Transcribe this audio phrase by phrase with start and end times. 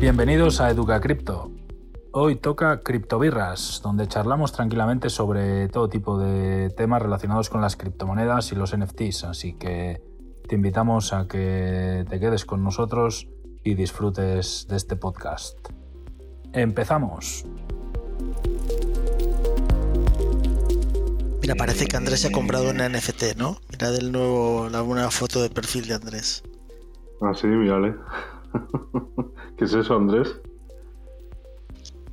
[0.00, 1.50] Bienvenidos a Educa Cripto.
[2.12, 8.50] Hoy toca Criptobirras, donde charlamos tranquilamente sobre todo tipo de temas relacionados con las criptomonedas
[8.50, 10.00] y los NFTs, así que
[10.48, 13.28] te invitamos a que te quedes con nosotros
[13.62, 15.58] y disfrutes de este podcast.
[16.54, 17.44] Empezamos.
[21.42, 23.58] Mira, parece que Andrés se ha comprado una NFT, ¿no?
[23.70, 26.42] Mira del nuevo, la buena foto de perfil de Andrés.
[27.20, 27.94] Ah, sí, mírale.
[29.60, 30.40] ¿Qué es eso, Andrés?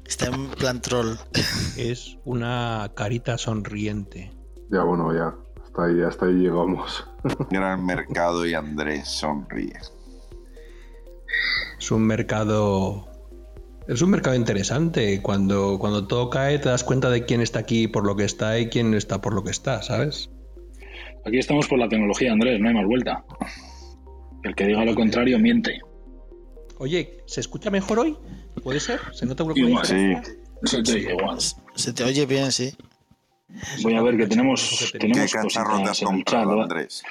[0.05, 1.15] Está en plan troll.
[1.77, 4.33] Es una carita sonriente.
[4.69, 5.33] Ya, bueno, ya.
[5.63, 7.09] Hasta ahí, hasta ahí llegamos.
[7.49, 9.79] Gran mercado y Andrés sonríe.
[11.79, 13.07] Es un mercado.
[13.87, 15.21] Es un mercado interesante.
[15.21, 18.59] Cuando, cuando todo cae, te das cuenta de quién está aquí por lo que está
[18.59, 20.29] y quién está por lo que está, ¿sabes?
[21.23, 23.23] Aquí estamos por la tecnología, Andrés, no hay más vuelta.
[24.43, 25.79] El que diga lo contrario miente.
[26.79, 28.17] Oye, ¿se escucha mejor hoy?
[28.63, 28.99] ¿Puede ser?
[29.13, 29.81] ¿Se nota una Igual.
[29.83, 30.33] diferencia?
[30.63, 31.37] Se te oye igual.
[31.75, 32.73] Se te oye bien, sí.
[33.81, 36.45] Voy a ver que tenemos, ¿Qué tenemos cositas en el chat.
[36.47, 37.03] Andrés?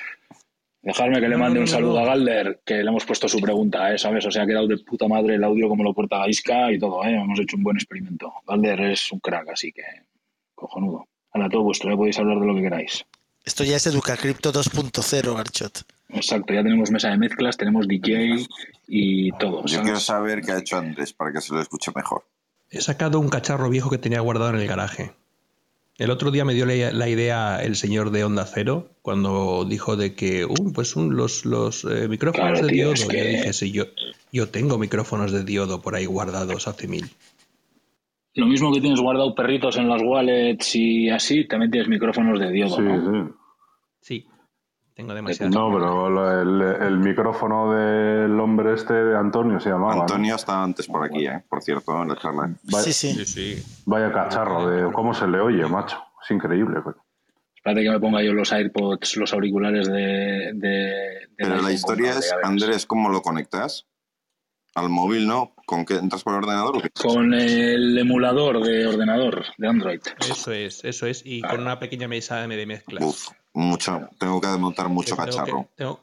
[0.83, 3.41] Dejarme que le No, mande no, un saludo a Galder, que le hemos puesto su
[3.41, 3.98] pregunta, ¿eh?
[3.98, 4.25] ¿sabes?
[4.27, 7.03] O sea, ha quedado de puta madre el audio como lo porta Gaisca y todo,
[7.05, 7.14] ¿eh?
[7.17, 8.33] Hemos hecho un buen experimento.
[8.47, 9.83] Galder es un crack, así que
[10.55, 11.08] cojonudo.
[11.33, 11.97] Ahora todo vuestro, ¿eh?
[11.97, 13.05] podéis hablar de lo que queráis.
[13.45, 15.83] Esto ya es EducaCrypto 2.0, Archot.
[16.08, 18.36] Exacto, ya tenemos mesa de mezclas, tenemos DJ
[18.86, 19.62] y todo.
[19.62, 19.82] Yo ¿sabes?
[19.84, 22.24] quiero saber qué ha hecho Andrés para que se lo escuche mejor.
[22.70, 25.12] He sacado un cacharro viejo que tenía guardado en el garaje.
[25.98, 29.96] El otro día me dio la, la idea el señor de Onda Cero cuando dijo
[29.96, 32.92] de que uh, pues un- los, los eh, micrófonos Claro, de tío, diodo.
[32.92, 33.84] es Yo dije, sí, yo,
[34.30, 37.08] yo tengo micrófonos de diodo por ahí guardados hace mil.
[38.34, 42.50] Lo mismo que tienes guardado perritos en las wallets y así, también tienes micrófonos de
[42.52, 43.28] diodo, Sí, ¿no?
[43.28, 43.32] sí.
[44.00, 44.27] Sí,
[44.97, 45.55] tengo demasiadas.
[45.55, 49.94] No, pero lo- el, el micrófono del hombre este de Antonio se llamaba.
[49.94, 50.00] ¿no?
[50.02, 51.45] Antonio está antes por aquí, ¿eh?
[51.48, 52.51] por cierto, en la charla.
[52.64, 53.24] Vaya, Sí, sí.
[53.27, 53.62] sí.
[53.84, 55.98] vaya cacharro de cómo se le oye, macho.
[56.24, 56.80] Es increíble.
[56.83, 56.96] coño.
[57.55, 61.28] Espérate que me ponga yo los AirPods, los auriculares de.
[61.36, 62.33] Pero la historia es.
[62.42, 63.86] Andrés, ¿cómo lo conectas?
[64.74, 65.55] Al móvil, ¿no?
[65.67, 66.77] ¿Con qué entras por el ordenador?
[66.77, 66.90] o qué?
[66.90, 70.01] Con el emulador de ordenador de Android.
[70.20, 71.23] Eso es, eso es.
[71.24, 73.02] Y con una pequeña mesa de mezclas.
[73.02, 74.08] Uf, mucho.
[74.18, 75.68] Tengo que desmontar mucho Tengo que- cacharro.
[75.74, 76.00] tengo-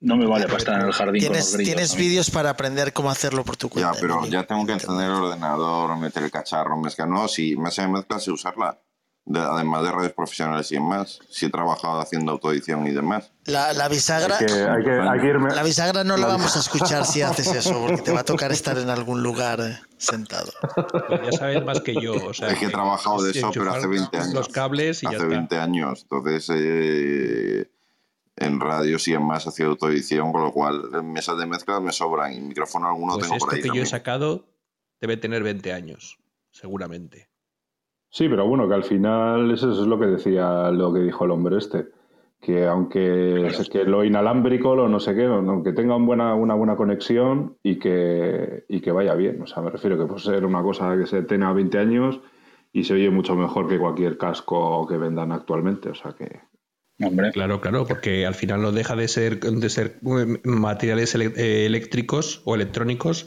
[0.00, 2.92] No me vale para estar en el jardín con los Tienes, tienes vídeos para aprender
[2.92, 3.92] cómo hacerlo por tu Ya, cuenta.
[4.00, 4.40] pero Emilio.
[4.40, 7.06] ya tengo que encender el ordenador, meter el cacharro, mezclar.
[7.08, 8.78] No, si mesa de mezclas sé usarla.
[9.24, 11.20] De- además de redes profesionales y demás.
[11.30, 13.30] Si he trabajado haciendo autoedición y demás.
[13.44, 15.54] La, la bisagra, Hay que, hay que, hay que irme.
[15.54, 18.50] la bisagra no la vamos a escuchar si haces eso, porque te va a tocar
[18.52, 20.50] estar en algún lugar eh, sentado.
[21.08, 22.14] pues ya sabes más que yo.
[22.26, 24.34] O sea, Es que he trabajado de eso, pero hace enchufar 20 años.
[24.34, 25.28] Los cables y hace ya está.
[25.28, 26.02] 20 años.
[26.02, 27.70] Entonces, eh,
[28.36, 32.32] en radios y demás hacía autoedición, con lo cual en mesas de mezclas me sobran
[32.32, 33.62] y micrófono alguno Pues tengo esto por ahí.
[33.62, 34.46] que yo he sacado
[35.00, 36.18] debe tener 20 años,
[36.50, 37.28] seguramente.
[38.12, 41.30] Sí, pero bueno, que al final eso es lo que decía, lo que dijo el
[41.30, 41.86] hombre este.
[42.38, 46.54] Que aunque es que lo inalámbrico, lo no sé qué, aunque tenga un buena, una
[46.54, 49.40] buena conexión y que, y que vaya bien.
[49.40, 52.20] O sea, me refiero que puede ser una cosa que se tenga 20 años
[52.70, 55.88] y se oye mucho mejor que cualquier casco que vendan actualmente.
[55.88, 56.40] O sea que.
[57.00, 61.64] Hombre, Claro, claro, porque al final no deja de ser, de ser eh, materiales eh,
[61.64, 63.26] eléctricos o electrónicos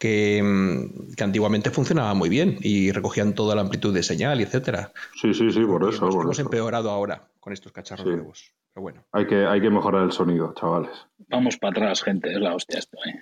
[0.00, 4.44] que, mm, que antiguamente funcionaban muy bien y recogían toda la amplitud de señal, y
[4.44, 4.92] etcétera.
[5.20, 6.06] Sí, sí, sí, por eso.
[6.06, 6.42] nos por hemos eso.
[6.48, 8.10] empeorado ahora con estos cacharros Sí.
[8.10, 8.52] nuevos.
[8.72, 9.04] Pero bueno.
[9.12, 10.90] Hay que, hay que mejorar el sonido, chavales.
[11.28, 12.32] vamos para atrás, gente.
[12.32, 13.14] Es la hostia esto, ¿eh?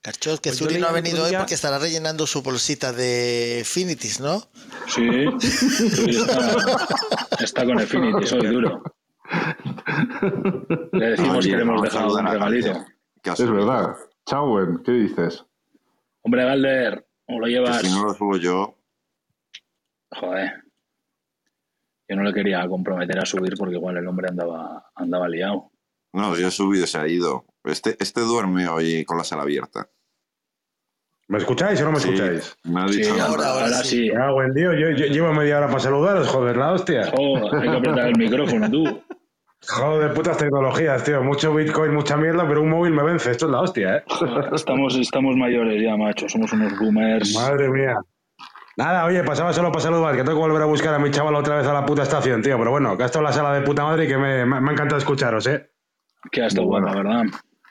[0.00, 3.62] Carchot, que Pues Zuri no ha venido hoy día- porque estará rellenando su bolsita de
[3.64, 4.42] Finities, ¿no?
[4.88, 5.08] Sí,
[6.08, 6.88] está,
[7.40, 8.82] está con Infinity, soy duro.
[10.92, 12.72] Le decimos Oye, que le hemos dejado un a regalito.
[13.24, 13.94] Es verdad.
[14.26, 15.44] Chauen, ¿qué dices?
[16.28, 17.80] Hombre, Galder, ¿cómo lo Que llevas?
[17.80, 18.74] si no lo subo yo,
[20.10, 20.62] Joder.
[22.06, 25.70] Yo no le quería comprometer a subir porque igual el hombre andaba, andaba liado.
[26.12, 27.46] no, yo he subido, se ha ido.
[27.64, 29.88] Este, este duerme hoy con la sala abierta.
[31.28, 32.56] ¿Me escucháis o no me Sí, escucháis?
[32.64, 33.30] me ha Sí, dicho nada.
[33.30, 34.10] ahora, ahora, sí.
[34.10, 37.10] Ah, buen tío, yo, yo llevo media hora para saludaros, joder, la hostia.
[37.16, 39.02] Oh, hay que apretar el micrófono, tú.
[39.66, 41.22] Joder, putas tecnologías, tío.
[41.22, 43.30] Mucho Bitcoin, mucha mierda, pero un móvil me vence.
[43.32, 44.04] Esto es la hostia, ¿eh?
[44.52, 46.28] Estamos, estamos mayores ya, macho.
[46.28, 47.34] Somos unos boomers.
[47.34, 47.96] Madre mía.
[48.76, 51.34] Nada, oye, pasaba solo para saludar, que tengo que volver a buscar a mi chaval
[51.34, 52.56] otra vez a la puta estación, tío.
[52.56, 54.60] Pero bueno, que ha estado en la sala de puta madre y que me, me,
[54.60, 55.68] me ha encantado escucharos, ¿eh?
[56.30, 57.22] Que ha estado Muy guapa, ¿verdad?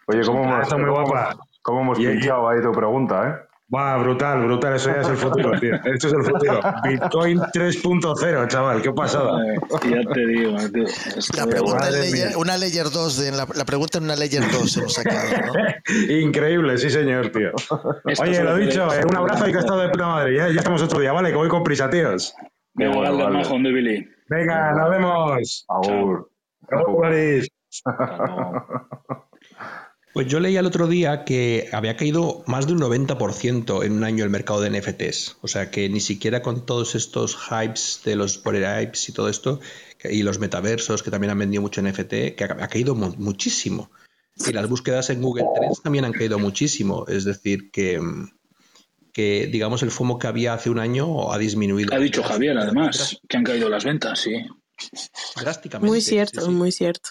[0.08, 1.32] Oye, ¿cómo Ah, hemos, está muy cómo guapa.
[1.32, 3.47] hemos- cómo hemos pinchado ahí tu pregunta, eh?
[3.74, 4.76] Va, brutal, brutal.
[4.76, 5.76] Eso ya es el futuro, tío.
[5.76, 6.62] Eso es el futuro.
[6.84, 8.82] Bitcoin 3.0, chaval.
[8.82, 9.42] Qué pasada.
[9.90, 10.84] Ya te digo, tío.
[10.86, 14.42] Esto- La pregunta es layer- una Layer 2, de, la, la pregunta en una Layer
[14.50, 15.54] 2 hemos sacado, ¿no?
[16.14, 17.50] Increíble, sí, señor, tío.
[18.06, 20.36] Esto Oye, lo dicho, eh, un abrazo y que ha estado de puta madre.
[20.38, 21.30] Ya, ya estamos otro día, ¿vale?
[21.32, 22.34] Que voy con prisa, tíos.
[22.74, 23.30] Venga, vale.
[23.38, 24.08] majo, de Billy.
[24.30, 25.66] Venga, nos vemos.
[25.68, 26.30] Agur.
[26.70, 27.48] Chao, Boris.
[30.18, 34.04] Pues yo leía el otro día que había caído más de un 90% en un
[34.04, 35.38] año el mercado de NFTs.
[35.42, 39.60] O sea que ni siquiera con todos estos hypes de los hypes y todo esto,
[40.04, 43.92] y los metaversos que también han vendido mucho NFT, que ha, ha caído mu- muchísimo.
[44.48, 47.06] Y las búsquedas en Google Trends también han caído muchísimo.
[47.08, 48.02] Es decir, que,
[49.14, 51.94] que digamos el FOMO que había hace un año ha disminuido.
[51.94, 54.34] Ha dicho Javier, además, que han caído las ventas, sí.
[55.40, 55.88] Drásticamente.
[55.92, 56.50] Muy sí, cierto, sí.
[56.50, 57.10] muy cierto.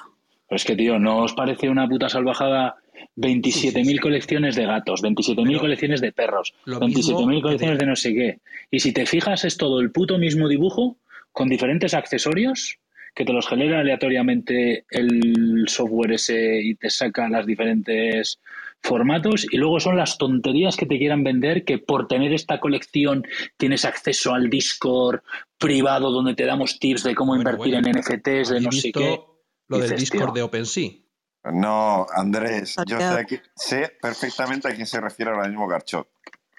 [0.49, 2.76] Pero es que, tío, ¿no os parece una puta salvajada
[3.17, 7.97] 27.000 colecciones de gatos, 27.000 Pero colecciones de perros, lo 27.000 mismo colecciones de no
[7.97, 8.38] sé qué?
[8.70, 10.97] Y si te fijas, es todo el puto mismo dibujo
[11.32, 12.79] con diferentes accesorios
[13.14, 18.38] que te los genera aleatoriamente el software ese y te saca las diferentes
[18.82, 23.25] formatos y luego son las tonterías que te quieran vender que por tener esta colección
[23.56, 25.20] tienes acceso al Discord
[25.58, 28.73] privado donde te damos tips de cómo Bueno, invertir bueno, en NFTs, de ¿Habéis no
[28.73, 29.20] sé qué.
[29.69, 30.35] Lo del Discord tío.
[30.35, 30.91] de OpenSea.
[31.52, 32.98] No, Andrés, yo
[33.54, 36.08] sé, perfectamente a quién se refiere ahora mismo Garchot.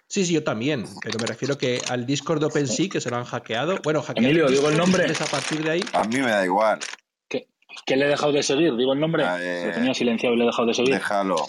[0.10, 3.18] Sí, sí, yo también, pero me refiero que al Discord de OpenSea que se lo
[3.18, 3.78] han hackeado.
[3.84, 4.26] Bueno, hackeado.
[4.26, 5.06] Emilio, ¿digo el nombre?
[5.12, 6.80] A partir de ahí, A mí me da igual,
[7.28, 7.48] ¿Qué,
[7.86, 8.74] qué le he dejado de seguir?
[8.78, 9.26] ¿Digo el nombre?
[9.26, 10.94] Ah, eh, Lo tenía silenciado y le he dejado de seguir.
[10.94, 11.46] déjalo.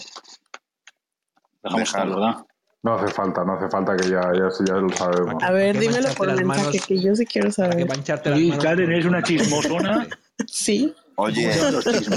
[1.63, 2.19] Dejamos estar, déjalo.
[2.25, 2.45] ¿verdad?
[2.81, 5.43] No hace falta, no hace falta que ya, ya, ya lo sabemos.
[5.43, 6.85] A ver, dímelo mancharte por las mensaje, manos?
[6.85, 7.87] que yo sí quiero ¿para qué saber.
[7.87, 8.63] mancharte las Sí, manos?
[8.63, 10.07] Karen con- es una chismosona.
[10.47, 11.51] Sí, Oye,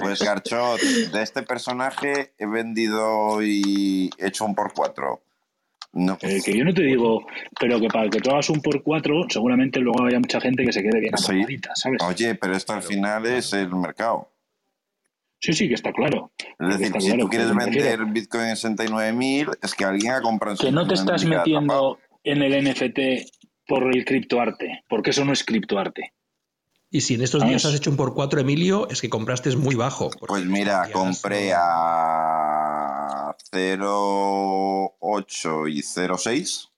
[0.01, 5.23] pues Garchot, de este personaje he vendido y he hecho un por cuatro.
[5.95, 7.27] No, Eh, que yo no te digo,
[7.61, 10.73] pero que para que tú hagas un por cuatro, seguramente luego haya mucha gente que
[10.73, 11.33] se quede bien Sí.
[11.33, 12.03] apagadita, ¿sabes?
[12.03, 14.31] Oye, pero esto al final es el mercado.
[15.39, 16.31] Sí, sí, que está claro.
[16.39, 20.23] Es decir, Está si claro, tú quieres vender Bitcoin en 69.000, es que alguien ha
[20.23, 22.99] comprado Que no te estás 69.000 y ha metiendo en el NFT
[23.67, 26.13] por el criptoarte, porque eso no es criptoarte.
[26.95, 29.57] Y si en estos días es- has hecho un por 4, Emilio, es que compraste
[29.57, 30.11] muy bajo.
[30.29, 36.69] Pues mira, compré a 0.8 y 0.6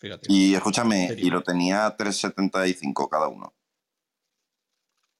[0.00, 0.26] Fíjate.
[0.28, 3.54] y escúchame, y lo tenía a 3.75 cada uno.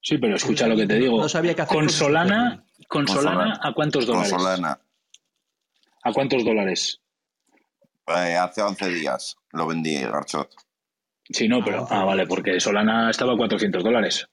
[0.02, 1.18] Sí, pero escucha lo que te digo.
[1.18, 3.60] No sabía qué hacer Con con Solana, con Con Solana, Solana.
[3.62, 4.30] ¿a cuántos Con dólares?
[4.30, 4.78] Solana,
[6.04, 7.00] ¿A cuántos dólares?
[8.08, 10.54] eh, hace 11 días lo vendí, Garchot.
[11.30, 11.86] Sí, no, pero.
[11.90, 14.28] Ah, vale, porque Solana estaba a 400 dólares.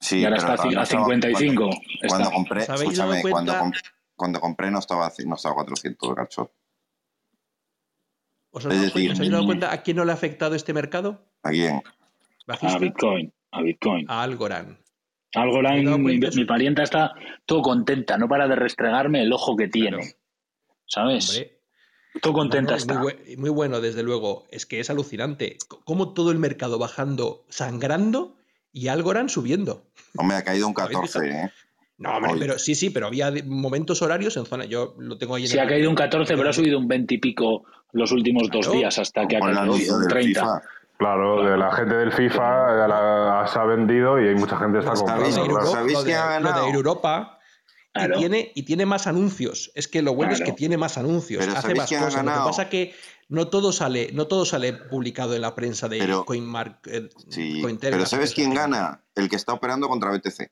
[0.00, 1.64] Sí, y ahora está a ci- no a estaba- 55.
[1.64, 2.08] Cuando, está.
[2.08, 3.82] cuando compré, ¿Os habéis escúchame, cuando, comp-
[4.16, 6.52] cuando compré no estaba, no estaba a 400, Garchot.
[8.50, 10.14] ¿Os, has es dado decir- cuenta- os habéis dado cuenta a quién no le ha
[10.14, 11.24] afectado este mercado?
[11.42, 11.82] ¿A quién?
[12.46, 12.76] Bajista.
[12.76, 13.32] A Bitcoin.
[13.52, 14.04] A Bitcoin.
[14.10, 14.78] A Algorand.
[15.34, 17.12] Algorand, ¿Me he dado mi, mi parienta está
[17.46, 19.98] todo contenta, no para de restregarme el ojo que tiene.
[19.98, 20.12] Claro.
[20.86, 21.30] ¿Sabes?
[21.30, 21.61] Hombre,
[22.20, 22.94] todo contenta no, no, está.
[22.98, 24.44] Muy, bue- muy bueno, desde luego.
[24.50, 25.56] Es que es alucinante.
[25.84, 28.36] Cómo todo el mercado bajando, sangrando
[28.72, 29.84] y Algorand subiendo.
[30.16, 31.50] Hombre, ha caído un ¿Habéis 14, ¿eh?
[31.98, 34.64] No, hombre, pero sí, sí, pero había momentos horarios en zona.
[34.64, 36.88] Yo lo tengo ahí en Sí, el- ha caído un 14, pero ha subido un
[36.88, 38.72] 20 y pico los últimos dos Claro.
[38.78, 40.40] días hasta que ha caído un del 30.
[40.40, 40.62] FIFA.
[40.98, 44.84] Claro, de la gente del FIFA la- se ha vendido y hay mucha gente que
[44.84, 46.50] está ¿Sabéis comprando.
[46.52, 46.70] Lo de.
[46.70, 47.38] Europa
[47.94, 48.16] Claro.
[48.16, 49.70] y, tiene, y tiene más anuncios.
[49.74, 52.04] Es que lo bueno es que tiene más anuncios, Pero hace ¿sabéis más quién ha
[52.06, 52.24] cosas.
[52.24, 52.94] Lo que pasa que
[53.28, 56.86] no todo sale, no todo sale publicado en la prensa de Pero- CoinMark.
[56.86, 58.56] eh, Sí, Cointelegraph, pero ¿sabes quién sí.
[58.56, 59.04] gana?
[59.14, 60.50] El que está operando contra BTC.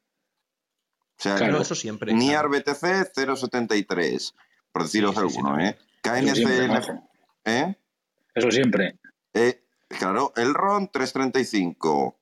[1.18, 1.61] O sea, Claro.
[1.62, 2.12] Eso siempre.
[2.12, 2.62] NIAR claro.
[2.64, 4.35] BTC 0.73,
[4.73, 5.76] por deciros Sí, sí, sí, alguno, también.
[6.37, 6.68] ¿eh?
[6.68, 7.11] Majo.
[7.44, 7.76] ¿eh?
[8.35, 8.99] Eso siempre.
[9.35, 9.62] Eh,
[9.99, 12.16] Claro, el RON 335,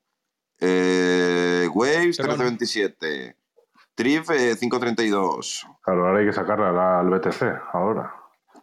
[0.61, 2.45] eh, Waves Pero bueno.
[2.45, 3.37] 327,
[3.99, 8.15] TRIF eh, 532, Claro, ahora hay que sacarla al BTC, ahora.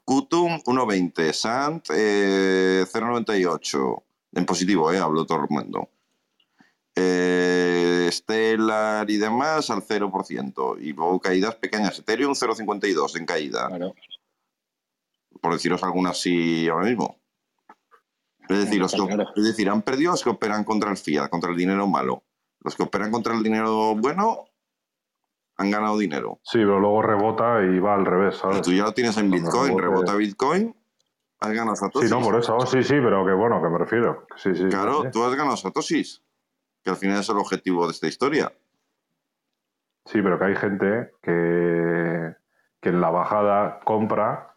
[0.05, 5.89] Kutum 1.20, Sant eh, 0.98, en positivo, eh, hablo todo el mundo.
[6.95, 10.77] Eh, Stellar y demás al 0%.
[10.79, 11.99] Y luego caídas pequeñas.
[11.99, 13.67] Ethereum 0.52 en caída.
[13.67, 13.93] Claro.
[15.41, 17.19] Por deciros algunas así ahora mismo.
[18.47, 19.01] Es decir, los que,
[19.35, 22.23] es decir, han perdido los que operan contra el fiat, contra el dinero malo.
[22.61, 24.45] Los que operan contra el dinero bueno
[25.57, 26.39] han ganado dinero.
[26.43, 29.81] Sí, pero luego rebota y va al revés, tú ya lo tienes en Bitcoin, rebote-
[29.81, 30.75] rebota Bitcoin,
[31.39, 32.11] has ganado Sí, Satoshis.
[32.11, 34.25] no, por eso, sí, sí, pero que bueno, que me refiero.
[34.35, 34.65] Sí, sí.
[34.69, 35.09] Claro, sí.
[35.11, 36.23] tú has ganado Satoshis,
[36.83, 38.51] que al final es el objetivo de esta historia.
[40.05, 42.35] Sí, pero que hay gente que,
[42.81, 44.51] que en la bajada compra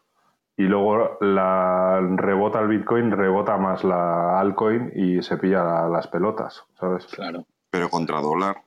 [0.56, 6.08] y luego la rebota el Bitcoin, rebota más la altcoin y se pilla la- las
[6.08, 7.06] pelotas, ¿sabes?
[7.06, 7.46] Claro.
[7.70, 8.62] pero contra dólar.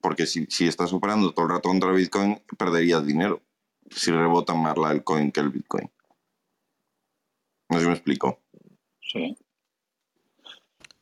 [0.00, 3.42] Porque si, si estás operando todo el rato contra Bitcoin, perderías dinero.
[3.90, 5.90] Si rebota más la altcoin que el Bitcoin.
[7.68, 8.40] No sé si me explico.
[9.00, 9.36] Sí.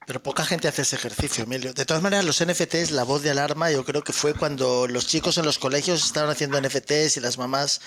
[0.07, 1.73] Pero poca gente hace ese ejercicio, Emilio.
[1.73, 5.07] De todas maneras, los NFTs, la voz de alarma, yo creo que fue cuando los
[5.07, 7.81] chicos en los colegios estaban haciendo NFTs y las mamás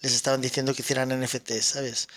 [0.00, 2.08] les estaban diciendo que hicieran NFTs, ¿sabes?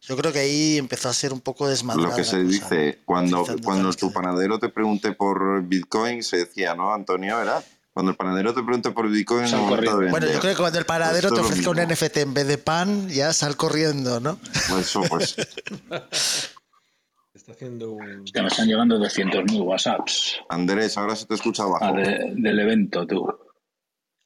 [0.00, 2.48] Yo creo que ahí empezó a ser un poco desmadrada Lo que se cosa.
[2.48, 7.36] dice, cuando, cuando tu panadero te pregunte por Bitcoin, se decía, ¿no, Antonio?
[7.36, 7.64] ¿Verdad?
[7.98, 10.10] Cuando el panadero te pregunte por Bitcoin, momento de corriendo.
[10.12, 11.78] Bueno, yo creo que cuando el paradero Esto te ofrezca un.
[11.78, 14.38] NFT en vez de pan, ya sal corriendo, ¿no?
[14.78, 15.34] Eso, pues,
[17.34, 18.20] Está haciendo un.
[18.22, 21.84] Hostia, me están llegando 200.000 WhatsApps Andrés, ahora se te escucha bajo.
[21.84, 23.26] ah, de- del evento, tú.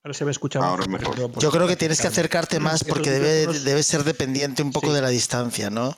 [0.04, 1.16] Ahora se me escucha Ahora mejor.
[1.38, 4.92] Yo creo que tienes que acercarte más porque debe, ser dependiente un poco Sí.
[4.96, 5.96] de la distancia, ¿no?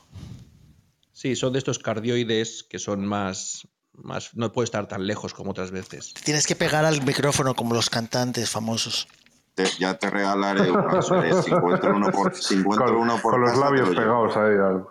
[1.12, 3.66] Sí, son de estos cardioides que son más,
[4.02, 4.34] más.
[4.36, 6.14] No puede estar tan lejos como otras veces.
[6.24, 9.08] Tienes que pegar al micrófono como los cantantes famosos.
[9.54, 10.98] Te- ya te regalaré una.
[11.00, 14.36] Andrés, Si encuentro uno por, si encuentro Con, uno por con los casa, labios pegados
[14.36, 14.54] ahí.
[14.56, 14.84] al-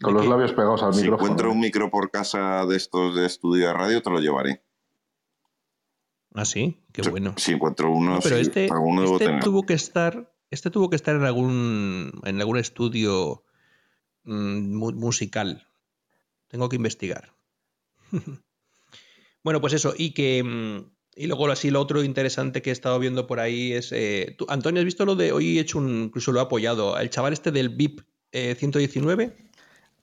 [0.00, 0.28] con ¿De los qué?
[0.28, 1.24] labios pegados al Si micrófono.
[1.26, 4.64] encuentro un micro por casa de estos de estudio de radio, te lo llevaré.
[6.34, 7.34] Ah, sí, qué Si- bueno.
[7.36, 9.44] Si encuentro uno, No, pero sí, este, alguno debo este tener.
[9.44, 10.32] tuvo que estar.
[10.50, 12.20] Este tuvo que estar en algún.
[12.24, 13.44] en algún estudio
[14.24, 15.68] mm, mu- musical.
[16.48, 17.31] Tengo que investigar.
[19.42, 19.94] bueno, pues eso.
[19.96, 20.42] Y que.
[20.42, 23.90] mm, Y luego así lo otro interesante que he estado viendo por ahí es.
[23.92, 25.32] eh, tú- Antonio, ¿has visto lo de.
[25.32, 26.04] Hoy he hecho un.
[26.04, 26.98] incluso lo he apoyado.
[26.98, 28.00] El chaval este del VIP
[28.32, 29.36] eh, 119.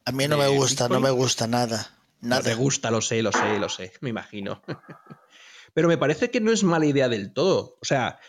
[0.06, 1.96] A mí no ¿De me gusta, no me gusta nada.
[2.22, 2.44] No Nada.
[2.44, 4.62] te gusta, lo sé, lo sé, lo sé, me imagino.
[5.74, 7.78] Pero me parece que no es mala idea del todo.
[7.82, 8.20] O sea,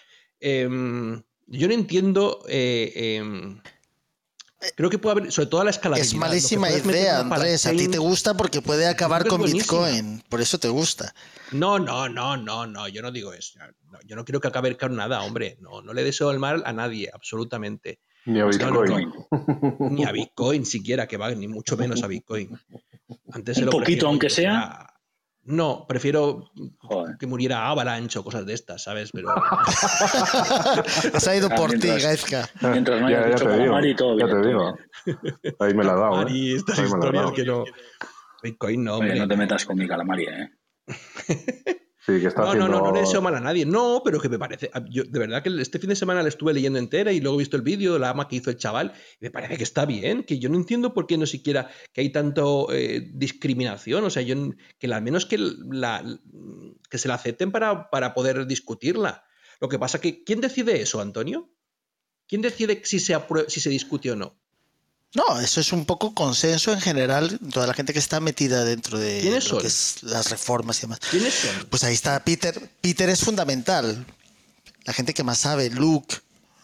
[0.41, 2.45] em, yo no entiendo.
[2.49, 3.61] eh, em,
[4.77, 6.07] creo que puede haber, sobre todo a la escalabilidad.
[6.07, 7.67] Es malísima idea, Andrés.
[7.67, 9.43] A ti te gusta porque puede acabar con.
[9.43, 10.23] Bitcoin.
[10.29, 11.15] Por eso te gusta.
[11.53, 13.59] No, no, no, no, no, yo no digo eso.
[13.59, 15.57] No, yo no quiero que acabe con nada, hombre.
[15.61, 18.01] No, no le deseo el mal a nadie, absolutamente.
[18.27, 19.13] Ni a No, no, Bitcoin.
[19.79, 22.51] Ni a Bitcoin siquiera, que va, ni mucho menos a Bitcoin.
[23.33, 24.90] Antes se Un lo poquito, prefiero aunque que sea.
[25.51, 27.17] No, prefiero Joder.
[27.19, 29.11] que muriera Avalanche o cosas de estas, ¿sabes?
[29.13, 29.31] Pero
[31.15, 32.49] Has ido Ah, por ti, Gaizka.
[32.61, 33.81] Mientras no Ya, hayas ya dicho te digo.
[33.85, 34.43] y todo Ya bien.
[34.43, 34.79] te digo.
[35.59, 36.29] Ahí me la ha dado.
[36.29, 36.55] ¿eh?
[36.55, 37.35] Estas Ahí me la historias dado.
[37.35, 37.65] que no.
[38.43, 40.51] Bitcoin no, Oye, no te metas con mi calamari, ¿eh?
[42.07, 42.79] Sí, que está No, no, haciendo...
[42.79, 43.67] no, no le deseo mal a nadie.
[43.67, 44.71] No, pero que me parece.
[44.89, 47.41] yo, de verdad que este fin de semana la estuve leyendo entera y luego he
[47.41, 48.95] visto el vídeo de la ama que hizo el chaval.
[49.21, 52.01] Y me parece que está bien, que yo no entiendo por qué no siquiera que
[52.01, 54.03] hay tanto eh, discriminación.
[54.05, 54.35] O sea, yo
[54.79, 56.03] que al menos que, la,
[56.89, 59.25] que se la acepten para, para poder discutirla.
[59.61, 61.53] Lo que pasa que, ¿quién decide eso, Antonio?
[62.27, 63.15] ¿Quién decide si se,
[63.49, 64.40] si se discute o no?
[65.15, 68.97] No, eso es un poco consenso en general, toda la gente que está metida dentro
[68.99, 69.61] de ¿Quiénes lo son?
[69.61, 71.01] que es las reformas y demás.
[71.11, 71.67] ¿Quiénes son?
[71.69, 72.71] Pues ahí está Peter.
[72.81, 74.07] Peter es fundamental.
[74.85, 76.17] La gente que más sabe, Luke,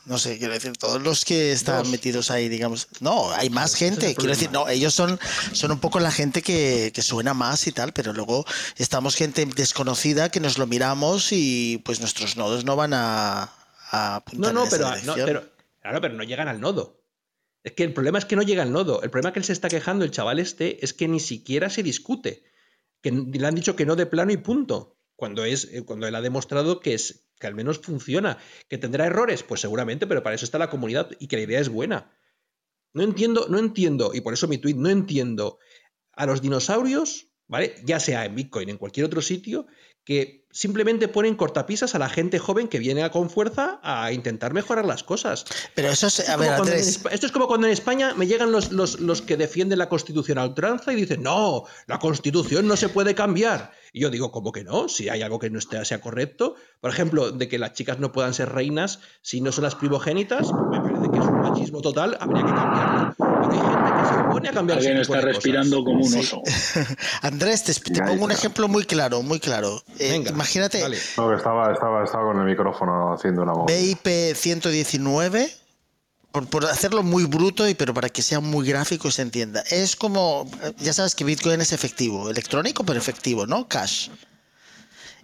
[0.05, 1.89] no sé, quiero decir, todos los que están Dos.
[1.89, 2.87] metidos ahí, digamos.
[3.01, 4.15] No, hay más gente.
[4.15, 5.19] Quiero decir, no, ellos son,
[5.53, 9.45] son un poco la gente que, que suena más y tal, pero luego estamos gente
[9.45, 13.51] desconocida que nos lo miramos y pues nuestros nodos no van a,
[13.91, 16.96] a apuntar No, no, en esa pero, no, pero, claro, pero no llegan al nodo.
[17.67, 19.03] Es que el problema es que no llega al nodo.
[19.03, 21.83] El problema que él se está quejando, el chaval este, es que ni siquiera se
[21.83, 22.45] discute.
[23.03, 24.97] Que le han dicho que no de plano y punto.
[25.17, 28.39] Cuando, es, eh, cuando él ha demostrado que, es, que al menos funciona.
[28.69, 29.43] ¿Que tendrá errores?
[29.43, 32.17] Pues seguramente, pero para eso está la comunidad y que la idea es buena.
[32.95, 35.59] No entiendo, no entiendo, y por eso mi tweet, no entiendo
[36.13, 37.75] a los dinosaurios, ¿vale?
[37.85, 39.67] Ya sea en Bitcoin, en cualquier otro sitio,
[40.05, 44.87] que simplemente ponen cortapisas a la gente joven que viene con fuerza a intentar mejorar
[44.87, 45.45] las cosas.
[45.75, 46.79] Pero eso es, a ver, en
[47.11, 50.39] esto es como cuando en España me llegan los, los- los que defienden la Constitución
[50.39, 53.71] a ultranza y dicen, no, la Constitución no se puede cambiar.
[53.93, 54.89] Y yo digo, ¿cómo que no?
[54.89, 58.13] Si hay algo que no esté, sea correcto, por ejemplo, de que las chicas no
[58.13, 62.17] puedan ser reinas si no son las primogénitas, me parece que es un machismo total,
[62.21, 63.15] habría que cambiarlo.
[63.19, 65.85] Pero hay gente que se opone a cambiar Alguien está respirando cosas.
[65.85, 66.19] como un Sí.
[66.19, 66.43] oso.
[67.23, 69.83] Andrés, te, pongo un ejemplo muy claro, muy claro.
[69.99, 70.81] Eh, Venga, imagínate.
[71.17, 73.67] No, que estaba, estaba, estaba con el micrófono haciendo una voz.
[73.67, 75.51] BIP 119,
[76.45, 79.63] por, hacerlo muy bruto, y pero para que sea muy gráfico y se entienda.
[79.71, 83.67] Es como, ya sabes que Bitcoin es efectivo, electrónico pero efectivo, ¿no?
[83.69, 84.09] Cash.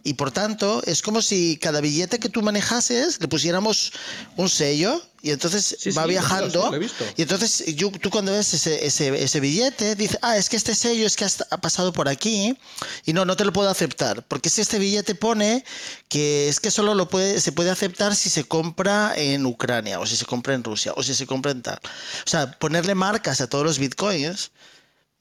[0.05, 3.93] Y por tanto, es como si cada billete que tú manejases le pusiéramos
[4.37, 6.71] un sello y entonces Sí, va sí, viajando.
[6.71, 7.05] lo he visto.
[7.17, 10.75] Y entonces yo- tú cuando ves ese, ese, ese billete, dices, ah, es que este
[10.75, 12.57] sello es que has- ha pasado por aquí
[13.05, 14.25] y no, no te lo puedo aceptar.
[14.27, 15.65] Porque si este billete pone
[16.09, 20.07] que es que solo lo puede, se puede aceptar si se compra en Ucrania o
[20.07, 21.79] si se compra en Rusia o si se compra en tal.
[22.27, 24.51] O sea, ponerle marcas a todos los bitcoins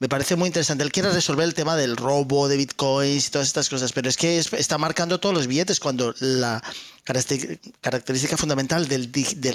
[0.02, 0.82] me parece muy interesante.
[0.82, 4.16] Él quiere resolver el tema del robo de bitcoins y todas estas cosas, pero es
[4.16, 6.60] que es- está marcando todos los billetes cuando la
[7.04, 9.10] caracter- característica fundamental del,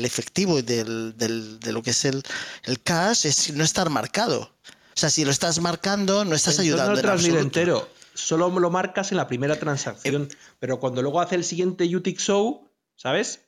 [0.06, 2.24] efectivo y del, del- de lo que es el,
[2.64, 4.40] el cash es no estar marcado.
[4.44, 7.02] O sea, si lo estás marcando, no estás Entonces ayudando.
[7.02, 7.90] no lo en entero.
[8.14, 10.30] Solo lo marcas en la primera transacción.
[10.60, 12.62] Pero cuando luego hace el siguiente UTXO,
[12.96, 13.42] ¿sabes?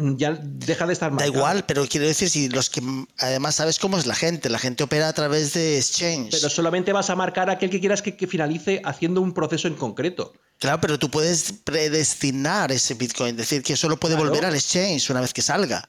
[0.00, 1.32] Ya deja de estar Da marcado.
[1.34, 2.80] igual, pero quiero decir, si los que
[3.18, 6.30] además sabes cómo es la gente, la gente opera a través de exchange.
[6.30, 9.66] Pero solamente vas a marcar a aquel que quieras que, que finalice haciendo un proceso
[9.66, 10.32] en concreto.
[10.60, 14.30] Claro, pero tú puedes predestinar ese Bitcoin, decir que solo puede Claro.
[14.30, 15.88] volver al exchange una vez que salga.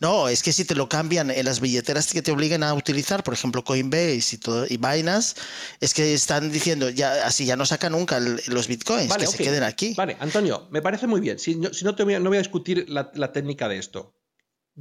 [0.00, 3.22] No, es que si te lo cambian en las billeteras que te obligan a utilizar,
[3.22, 5.34] por ejemplo Coinbase y todo y Binance,
[5.80, 9.30] es que están diciendo ya así ya no saca nunca el- los bitcoins, Vale, que
[9.30, 9.94] se queden aquí.
[9.96, 11.38] Vale, Antonio, me parece muy bien.
[11.38, 13.78] Si no, si no te voy a, no voy a discutir la, la técnica de
[13.78, 14.14] esto.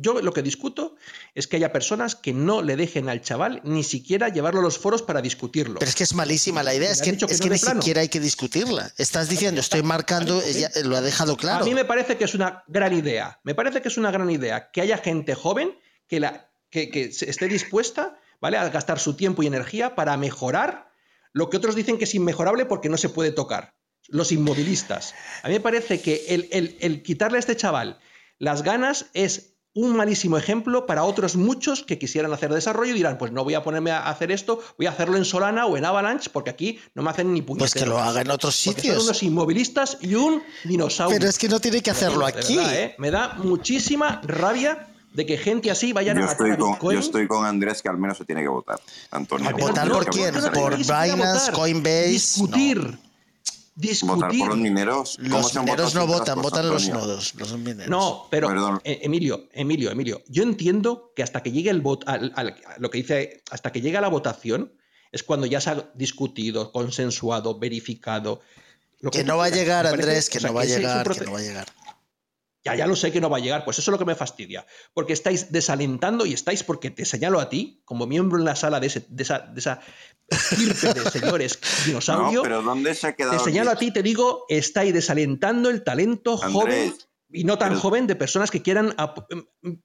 [0.02, 0.96] Yo lo que discuto
[1.36, 4.78] es que haya personas que no le dejen al chaval ni siquiera llevarlo a los
[4.78, 5.80] foros para discutirlo.
[5.80, 7.60] Pero es que es malísima la idea, es que, dicho que es no que ni
[7.60, 7.82] plano.
[7.82, 8.92] siquiera hay que discutirla.
[8.98, 11.64] Estás diciendo, estoy marcando, ella lo ha dejado claro.
[11.64, 13.40] A mí me parece que es una gran idea.
[13.44, 15.78] Me parece que es una gran idea que haya gente joven
[16.08, 16.90] que, la, que,
[17.22, 18.58] esté dispuesta ¿vale?
[18.58, 20.92] a gastar su tiempo y energía para mejorar
[21.34, 23.76] lo que otros dicen que es inmejorable porque no se puede tocar.
[24.08, 25.14] Los inmovilistas.
[25.44, 28.00] A mí me parece que el, el- el quitarle a este chaval
[28.40, 33.18] las ganas es un malísimo ejemplo para otros muchos que quisieran hacer desarrollo y dirán,
[33.18, 35.86] pues no voy a ponerme a hacer esto, voy a hacerlo en Solana o en
[35.86, 37.72] Avalanche porque aquí no me hacen ni puñetero.
[37.72, 38.10] Pues que lo caso".
[38.10, 38.98] haga en otros Porque sitios.
[38.98, 41.18] Son unos inmovilistas y un dinosaurio.
[41.18, 42.58] Pero es que no tiene que hacerlo aquí.
[42.58, 42.96] verdad, ¿eh?
[42.98, 46.72] Me da muchísima rabia de que gente así vayan Yo a matar estoy, a con,
[46.74, 46.94] Bitcoin.
[46.96, 48.80] yo estoy con Andrés que al menos se tiene que votar.
[49.12, 49.50] Antonio.
[49.58, 50.34] ¿Votar por quién?
[50.54, 51.52] ¿Por Binance.
[51.52, 52.08] Coinbase?
[52.10, 52.98] Discutir.
[53.80, 54.40] Discutir.
[54.40, 55.18] por los mineros.
[55.18, 57.88] ¿Cómo Los se han mineros no votan, votan los nodos, los mineros.
[57.90, 58.82] No, pero Perdón.
[58.84, 62.90] eh, Emilio, Emilio, Emilio, yo entiendo que hasta que llegue el vot, al- al- lo
[62.90, 64.74] que dice, hasta que llegue a la votación
[65.12, 68.42] es cuando ya se ha discutido, consensuado, verificado.
[69.02, 71.10] lo Que no va a llegar, parece- Andrés, que o sea, no va a llegar,
[71.10, 71.68] que no va a llegar.
[72.66, 74.16] Ya, ya lo sé que no va a llegar, pues eso es lo que me
[74.16, 74.66] fastidia.
[74.94, 78.82] Porque estáis desalentando y estáis, porque te señalo a ti, como miembro en la sala
[78.82, 79.80] de, ese- de esa, de esa
[80.28, 83.38] de señores dinosaurio, No, pero ¿dónde se ha quedado?
[83.38, 86.94] te señalo a ti y te digo, estáis desalentando el talento Andrés, joven
[87.32, 89.26] y no tan pero- joven de personas que quieran ap-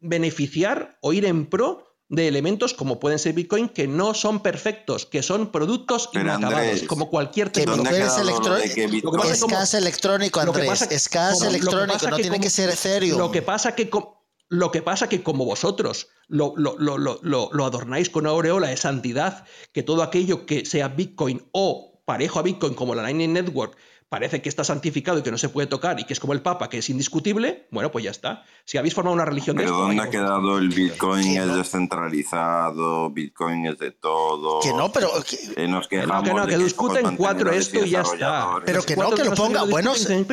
[0.00, 5.06] beneficiar o ir en pro de elementos como pueden ser Bitcoin que no son perfectos,
[5.06, 8.30] que son productos Pero, inacabados, Andrés, como cualquier Que ¿Dónde ha Bitcoin es quedado lo
[8.30, 10.66] electro- de que Bitcoin- Lo que pasa es como- gas electrónico, Andrés.
[10.68, 13.18] pasa- es gas como- lo que electrónico, no que tiene como- que ser Ethereum.
[13.18, 14.06] Lo que pasa que com-
[14.50, 18.30] lo que pasa que como vosotros lo, lo- lo- lo- lo- lo adornáis con una
[18.30, 23.02] aureola de santidad, que todo aquello que sea Bitcoin o parejo a Bitcoin como la
[23.02, 23.76] Lightning Network
[24.08, 26.40] parece que está santificado y que no se puede tocar y que es como el
[26.42, 28.44] Papa, que es indiscutible, bueno, pues ya está.
[28.64, 31.24] Si habéis formado una religión de Pero esto, ¿dónde vaya ha quedado el Bitcoin?
[31.34, 31.56] Que Es no.
[31.56, 34.60] descentralizado, Bitcoin es de todo.
[34.60, 37.90] Que no, pero que- Eh, nos Que no, que no, que discuten cuatro esto y
[37.90, 38.60] ya está.
[38.64, 39.64] Pero que no, que lo ponga.
[39.64, 39.92] Bueno,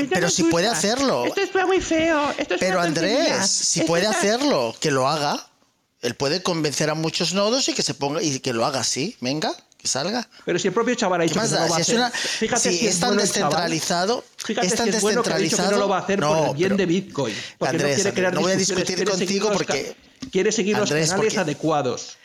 [0.10, 1.26] pero si puede hacerlo.
[1.26, 2.32] Esto es muy feo.
[2.38, 2.82] Esto es Pero.
[2.82, 5.48] Andrés, si puede hacerlo, que lo haga.
[6.02, 9.16] Él puede convencer a muchos nodos y que se ponga y que lo haga así.
[9.22, 10.28] Venga, que salga.
[10.46, 12.12] Pero si el propio chaval ha ¿Qué dicho que no lo va a hacer.
[12.14, 14.98] Fíjate si es tan descentralizado, Fíjate es tan que
[15.50, 17.36] que no lo va a hacer por el bien de Bitcoin.
[17.58, 19.96] Porque Andrés, no quiere crear no voy a discutir contigo porque-
[20.32, 22.18] quiere seguir los canales adecuados.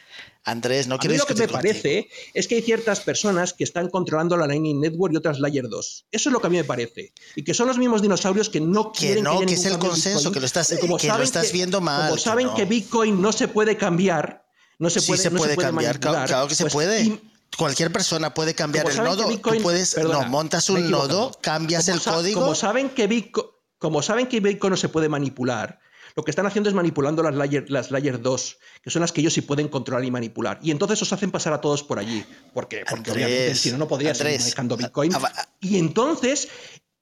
[0.45, 3.65] Andrés, no A quiero mí lo que me parece es que hay ciertas personas que
[3.65, 6.07] están controlando la Lightning Network y otras Layer 2.
[6.13, 7.13] Eso es lo que a mí me parece.
[7.35, 9.73] Y que son los mismos dinosaurios que no Que quieren no, haya que ningún es
[9.73, 10.35] el consenso, Bitcoin.
[10.35, 12.55] que lo estás- como que lo estás viendo mal, Como que saben no.
[12.55, 14.45] que Bitcoin no se puede cambiar,
[14.79, 17.21] no se sí puede, se no puede cambiar, claro, claro que se pues, puede.
[17.57, 19.29] Cualquier persona puede cambiar el nodo.
[19.29, 22.41] Bitcoin- Tú puedes, perdona, no, montas un nodo, cambias el código.
[22.41, 23.47] Como saben, que Bitcoin,
[23.79, 25.79] como saben que Bitcoin no se puede manipular,
[26.17, 29.21] lo que están haciendo es manipulando las layer, las layer 2, que son las que
[29.21, 30.59] ellos sí pueden controlar y manipular.
[30.63, 32.25] Y entonces os hacen pasar a todos por allí.
[32.55, 35.15] Porque, porque Andrés, obviamente si no, no podría seguir Andrés, manejando Bitcoin.
[35.15, 36.49] a- a- Y entonces,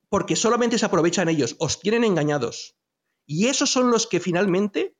[0.09, 2.75] porque solamente se aprovechan ellos, os tienen engañados.
[3.27, 4.97] Y esos son los que finalmente,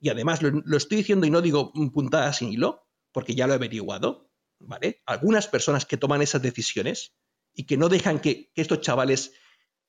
[0.00, 3.52] y además lo, lo estoy diciendo y no digo puntadas sin hilo, porque ya lo
[3.54, 4.25] he averiguado,
[4.58, 5.02] ¿vale?
[5.06, 7.12] Algunas personas que toman esas decisiones
[7.54, 9.32] y que no dejan que, que estos chavales,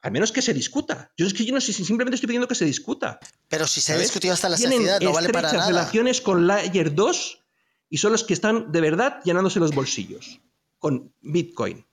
[0.02, 1.12] al menos que se discuta.
[1.18, 3.20] Yo es que yo no sé si simplemente estoy pidiendo que se discuta.
[3.48, 5.68] Pero si se ha discutido hasta la saciedad, no vale para nada.
[5.68, 7.44] relaciones con Layer 2
[7.90, 10.40] y son los que están de verdad llenándose los bolsillos
[10.80, 11.86] con Bitcoin.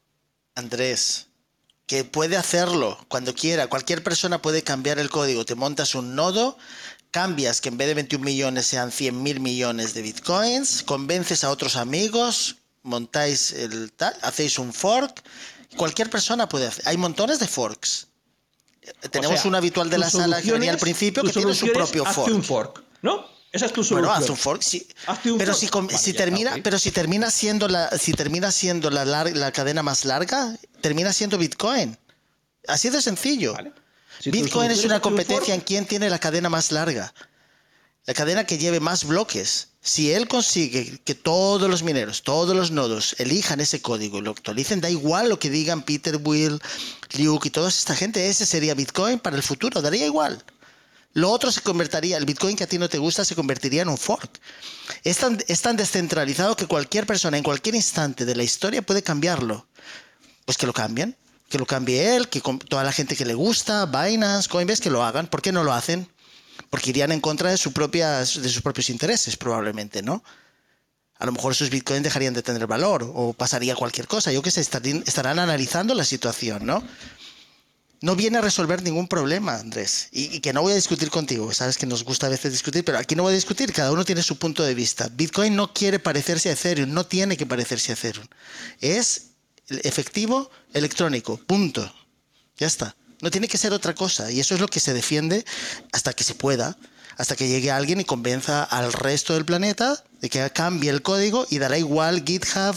[0.55, 1.29] Andrés,
[1.87, 3.67] que puede hacerlo cuando quiera.
[3.67, 5.45] Cualquier persona puede cambiar el código.
[5.45, 6.57] Te montas un nodo,
[7.11, 11.51] cambias que en vez de 21 millones sean 100 mil millones de bitcoins, convences a
[11.51, 15.23] otros amigos, montáis el tal, hacéis un fork.
[15.77, 16.87] Cualquier persona puede hacer.
[16.87, 18.07] Hay montones de forks.
[19.11, 22.05] Tenemos sea, un habitual de la sala que venía al principio que tiene su propio
[22.05, 22.33] fork.
[22.33, 23.27] un fork, ¿no?
[23.51, 24.09] Esa es tu solución.
[24.09, 24.87] Bueno, haz un fork, sí.
[25.07, 25.61] Hazte un pero fork.
[25.61, 26.61] si, com- Vale, si ya está, termina, ok.
[26.63, 31.97] pero si termina siendo la, si termina siendo la, cadena más larga, termina siendo Bitcoin.
[32.67, 33.55] Así de sencillo.
[33.55, 33.73] Vale.
[34.19, 37.15] Si tu Bitcoin es una un competencia en quién tiene la cadena más larga.
[38.07, 39.69] La cadena que lleve más bloques.
[39.87, 44.31] Si él consigue que todos los mineros, todos los nodos elijan ese código y lo
[44.31, 46.59] actualicen, da igual lo que digan Peter, Will,
[47.19, 50.43] Luke y toda esta gente, ese sería Bitcoin para el futuro, daría igual.
[51.13, 53.91] Lo otro se convertiría, el Bitcoin que a ti no te gusta se convertiría en
[53.91, 54.41] un fork.
[55.05, 59.03] Es tan, es tan descentralizado que cualquier persona en cualquier instante de la historia puede
[59.03, 59.67] cambiarlo.
[60.47, 61.15] Pues que lo cambien,
[61.51, 65.05] que lo cambie él, que toda la gente que le gusta, Binance, Coinbase, que lo
[65.05, 65.27] hagan.
[65.27, 66.09] ¿Por qué no lo hacen?
[66.75, 70.25] Porque irían en contra de, su propia, de sus propios intereses, probablemente, ¿no?
[71.21, 74.33] A lo mejor sus bitcoins dejarían de tener valor o pasaría cualquier cosa.
[74.33, 76.83] Yo qué sé, estarían, estarán analizando la situación, ¿no?
[78.01, 80.09] No viene a resolver ningún problema, Andrés.
[80.11, 81.53] Y, y que no voy a discutir contigo.
[81.53, 83.73] Sabes que nos gusta a veces discutir, pero aquí no voy a discutir.
[83.73, 85.09] Cada uno tiene su punto de vista.
[85.13, 88.27] Bitcoin no quiere parecerse a Ethereum, no tiene que parecerse a Ethereum.
[88.81, 89.27] Es
[89.69, 91.89] efectivo electrónico, punto.
[92.57, 92.97] Ya está.
[93.25, 94.31] No tiene que ser otra cosa.
[94.31, 95.47] Y eso es lo que se defiende
[95.93, 96.77] hasta que se pueda,
[97.17, 101.47] hasta que llegue alguien y convenza al resto del planeta de que cambie el código
[101.51, 102.75] y dará igual GitHub,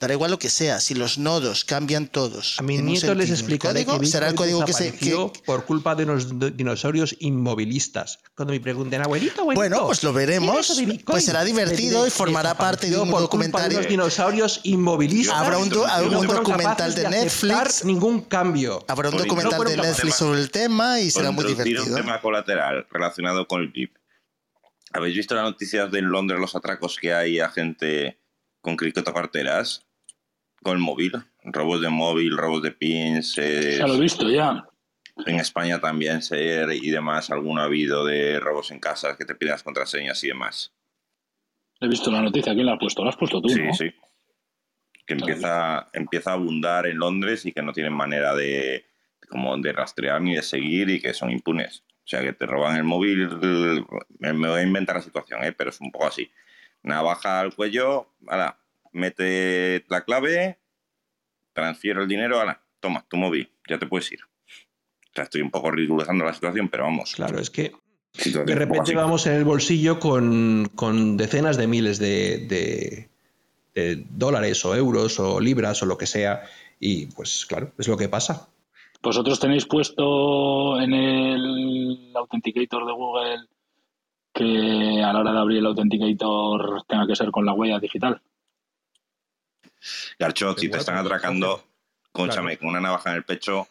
[0.00, 0.80] dará igual lo que sea.
[0.80, 2.56] Si los nodos cambian todos.
[2.58, 4.92] A un nietos les código, que será el código que se.
[4.92, 8.18] que- por culpa de unos dinosaurios inmovilistas.
[8.34, 9.60] Cuando me pregunten, abuelito, abuelito.
[9.60, 10.54] Bueno, pues lo veremos.
[10.54, 13.22] ¿qué es eso de Bitcoin?" Pues será divertido y formará parte de un por culpa
[13.22, 13.68] documentario.
[13.68, 15.36] De unos dinosaurios inmovilistas.
[15.36, 17.84] Habrá un do- no documental de aceptar Netflix.
[17.84, 18.84] Ningún cambio.
[18.88, 21.84] Habrá un documental ejemplo, de Netflix sobre el tema y será muy divertido.
[21.84, 23.97] un tema colateral relacionado con el VIP.
[24.92, 28.18] ¿Habéis visto las noticias de en Londres los atracos que hay a gente
[28.60, 29.86] con criptocarteras?
[30.62, 31.12] Con el móvil.
[31.44, 33.36] Robos de móvil, robos de pins.
[33.36, 34.64] Ya lo he visto, ya.
[35.26, 37.30] en España también ser y demás.
[37.30, 40.72] Alguno ha habido de robos en casas que te piden las contraseñas y demás.
[41.80, 42.54] He visto la noticia.
[42.54, 43.04] ¿Quién la has puesto?
[43.04, 43.72] La has puesto tú, Sí, ¿no?
[43.74, 43.90] sí.
[45.06, 48.84] Que empieza, empieza a abundar en Londres y que no tienen manera de,
[49.30, 51.84] como de rastrear ni de seguir y que son impunes.
[52.08, 53.28] O sea, que te roban el móvil.
[54.18, 55.52] Me, me voy a inventar la situación, ¿eh?
[55.52, 56.30] pero es un poco así.
[56.82, 58.56] Navaja al cuello, ala,
[58.92, 60.58] mete la clave,
[61.52, 64.20] transfiero el dinero, ala, toma, tu móvil, ya te puedes ir.
[64.22, 67.14] O sea, estoy un poco ridiculizando la situación, pero vamos.
[67.14, 67.72] Claro, es que
[68.46, 73.08] de repente vamos en el bolsillo con, con decenas de miles de, de-
[73.74, 76.42] de dólares o euros o libras o lo que sea.
[76.80, 78.48] Y pues claro, es lo que pasa.
[79.00, 83.46] Vosotros tenéis puesto en el Authenticator de Google
[84.34, 88.20] que a la hora de abrir el Authenticator tenga que ser con la huella digital.
[90.18, 91.62] Garchot, si te están pero- atracando,
[92.12, 93.68] cónchame, con una navaja en el pecho,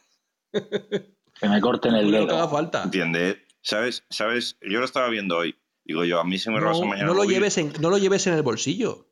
[0.53, 2.49] Que me corten el Lo que haga dedo.
[2.49, 2.83] falta.
[2.83, 3.37] ¿entiendes?
[3.61, 4.03] ¿Sabes?
[4.09, 4.57] ¿Sabes?
[4.61, 5.55] Yo lo estaba viendo hoy.
[5.83, 7.29] Digo yo, a mí se me No, mañana no el lo móvil.
[7.29, 9.05] lleves en, no lo lleves en el bolsillo.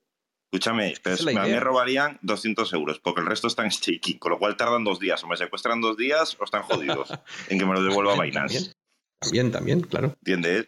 [0.52, 4.40] Escúchame, pero es me robarían 200 euros, porque el resto está en staking, con lo
[4.40, 5.24] cual tardan dos días.
[5.24, 7.10] O me secuestran dos días o están jodidos
[7.50, 8.72] en que me lo devuelva Binance.
[9.20, 10.08] También, también, también, claro.
[10.20, 10.68] ¿Entiendes?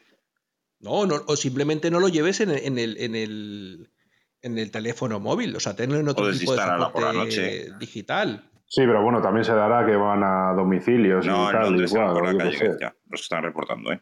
[0.79, 3.91] No, no, o simplemente no lo lleves en el, en el, en el,
[4.41, 5.55] en el teléfono móvil.
[5.55, 6.61] O sea, tenlo en otro O tipo de
[6.91, 7.69] por la noche.
[7.79, 8.49] digital.
[8.69, 12.13] Sí, pero bueno, también se dará que van a domicilios No, y tal, igual, eran
[12.13, 12.77] por la calle, sé.
[12.81, 14.01] ya, los que están reportando, ¿eh?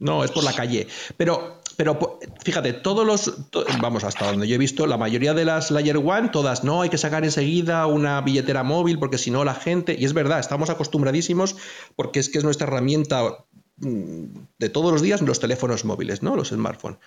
[0.00, 0.88] No, es por la calle.
[1.16, 3.32] Pero, pero po- fíjate, todos los.
[3.80, 6.90] vamos, hasta donde yo he visto, la mayoría de las Layer One, todas, no, hay
[6.90, 9.96] que sacar enseguida una billetera móvil porque si no la gente.
[9.98, 11.56] Y es verdad, estamos acostumbradísimos
[11.96, 13.46] porque es que es nuestra herramienta
[13.78, 14.24] mm,
[14.58, 16.36] de todos los días, los teléfonos móviles, ¿no?
[16.36, 16.98] Los smartphones.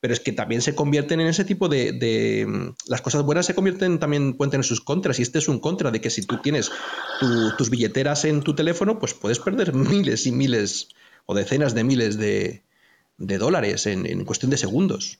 [0.00, 3.54] Pero es que también se convierten en ese tipo de, mm, Las cosas buenas se
[3.54, 5.18] convierten también, pueden tener sus contras.
[5.20, 6.70] Y este es un contra de que si tú tienes
[7.18, 10.88] tu- tus billeteras en tu teléfono, pues puedes perder miles y miles
[11.24, 12.67] o decenas de miles de,
[13.18, 15.18] de dólares en, en cuestión de segundos.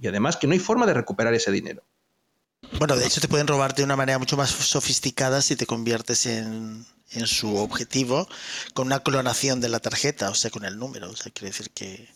[0.00, 1.82] Y además que no hay forma de recuperar ese dinero.
[2.78, 6.26] Bueno, de hecho te pueden robar de una manera mucho más sofisticada si te conviertes
[6.26, 8.28] en, en su objetivo
[8.72, 11.10] con una clonación de la tarjeta, o sea, con el número.
[11.10, 12.08] O sea, quiere decir que...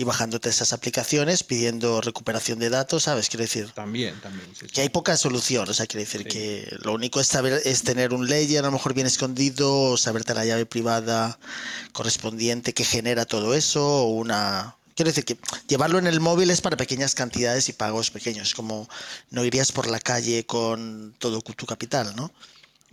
[0.00, 3.28] Y bajándote esas aplicaciones, pidiendo recuperación de datos, ¿sabes?
[3.28, 4.48] Quiere decir También, también.
[4.54, 4.72] sí, sí.
[4.72, 5.68] que hay poca solución.
[5.68, 6.28] O sea, quiere decir Sí.
[6.28, 9.96] que lo único es saber es tener un layer a lo mejor bien escondido, o
[9.96, 11.40] saberte la llave privada
[11.92, 14.76] correspondiente que genera todo eso, o una.
[14.94, 15.36] Quiero decir que
[15.68, 18.54] llevarlo en el móvil es para pequeñas cantidades y pagos pequeños.
[18.54, 18.88] Como
[19.30, 22.32] no irías por la calle con todo tu capital, ¿no?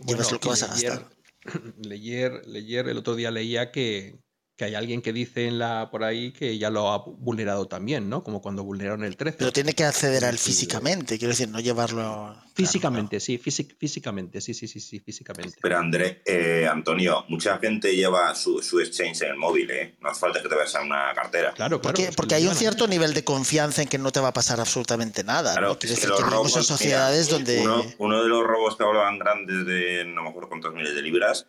[0.04, 1.08] Llevas lo que vas a gastar.
[1.80, 4.16] Leyer, leyer, el otro día leía que,
[4.56, 8.08] que hay alguien que dice en la por ahí que ya lo ha vulnerado también,
[8.08, 8.22] ¿no?
[8.24, 9.36] Como cuando vulneraron el 13.
[9.36, 12.34] Pero tiene que acceder a él físicamente, quiero decir, no llevarlo.
[12.54, 15.58] Físicamente, sí, físic- físicamente, sí, sí, sí, sí, físicamente.
[15.60, 19.96] Pero André, eh, Antonio, mucha gente lleva su, su exchange en el móvil, ¿eh?
[20.00, 21.52] No hace falta que te vayas a una cartera.
[21.52, 21.82] Claro, claro.
[21.82, 24.58] Porque, porque hay un cierto nivel de confianza en que no te va a pasar
[24.58, 25.52] absolutamente nada.
[25.52, 25.78] Claro, ¿no?
[25.78, 27.60] Quiero es que decir los que vivimos en robos, sociedades mira, donde.
[27.60, 31.02] Uno, uno de los robos que hablaban grandes de no me acuerdo cuántos miles de
[31.02, 31.46] libras,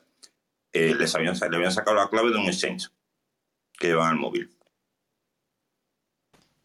[0.74, 2.90] eh, les habían, le habían sacado la clave de un exchange
[3.80, 4.52] que llevaban el móvil.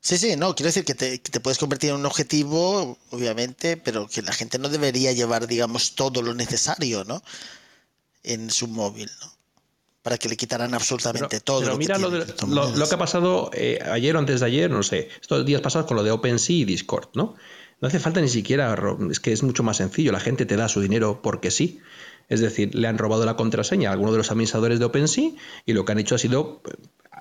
[0.01, 3.77] Sí, sí, no, quiero decir que te, que te puedes convertir en un objetivo, obviamente,
[3.77, 7.22] pero que la gente no debería llevar, digamos, todo lo necesario, ¿no?
[8.25, 9.33] En su móvil, ¿no?
[10.03, 11.61] Para que le quitaran absolutamente todo.
[11.61, 12.70] Pero lo mira que lo, tiene de- criptomonedas.
[12.72, 15.61] lo- lo que ha pasado eh, ayer o antes de ayer, no sé, estos días
[15.61, 17.37] pasados con lo de OpenSea y Discord, ¿no?
[17.81, 18.77] No hace falta ni siquiera,
[19.11, 21.79] es que es mucho más sencillo, la gente te da su dinero porque sí.
[22.29, 25.31] Es decir, le han robado la contraseña a alguno de los administradores de OpenSea
[25.66, 26.62] y lo que han hecho ha sido,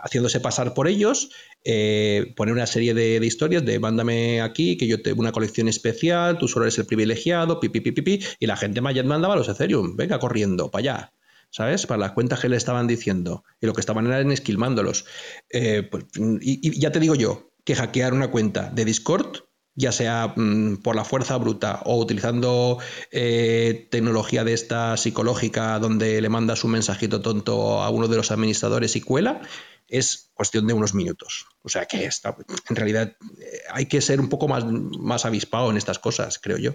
[0.02, 1.30] haciéndose pasar por ellos,
[1.64, 6.38] eh, poner una serie de, historias de mándame aquí, que yo tengo una colección especial,
[6.38, 9.36] tú solo eres el privilegiado, pi, pi, pi, pi, pi", y la gente ma- mandaba
[9.36, 11.14] los Ethereum, venga corriendo, para allá.
[11.54, 11.86] ¿sabes?
[11.86, 13.44] Para las cuentas que le estaban diciendo.
[13.60, 15.04] Y lo que estaban era esquilmándolos.
[15.50, 16.06] Eh, pues,
[16.40, 19.44] y, y ya te digo yo, que hackear una cuenta de Discord,
[19.76, 22.80] ya sea mm, por la fuerza bruta o utilizando
[23.12, 28.32] eh, tecnología de esta psicológica donde le mandas un mensajito tonto a uno de los
[28.32, 29.42] administradores y cuela,
[29.92, 31.48] es cuestión de unos minutos.
[31.64, 35.78] O sea que en realidad eh, hay que ser un poco más, más avispado en
[35.78, 36.72] estas cosas, creo yo.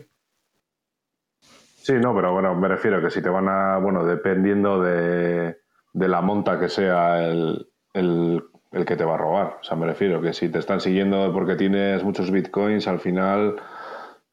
[1.82, 5.56] Sí, no, pero bueno, me refiero que si te van a, bueno, dependiendo de,
[5.92, 9.58] de la monta que sea el, el, el que te va a robar.
[9.60, 13.56] O sea, me refiero que si te están siguiendo porque tienes muchos bitcoins, al final,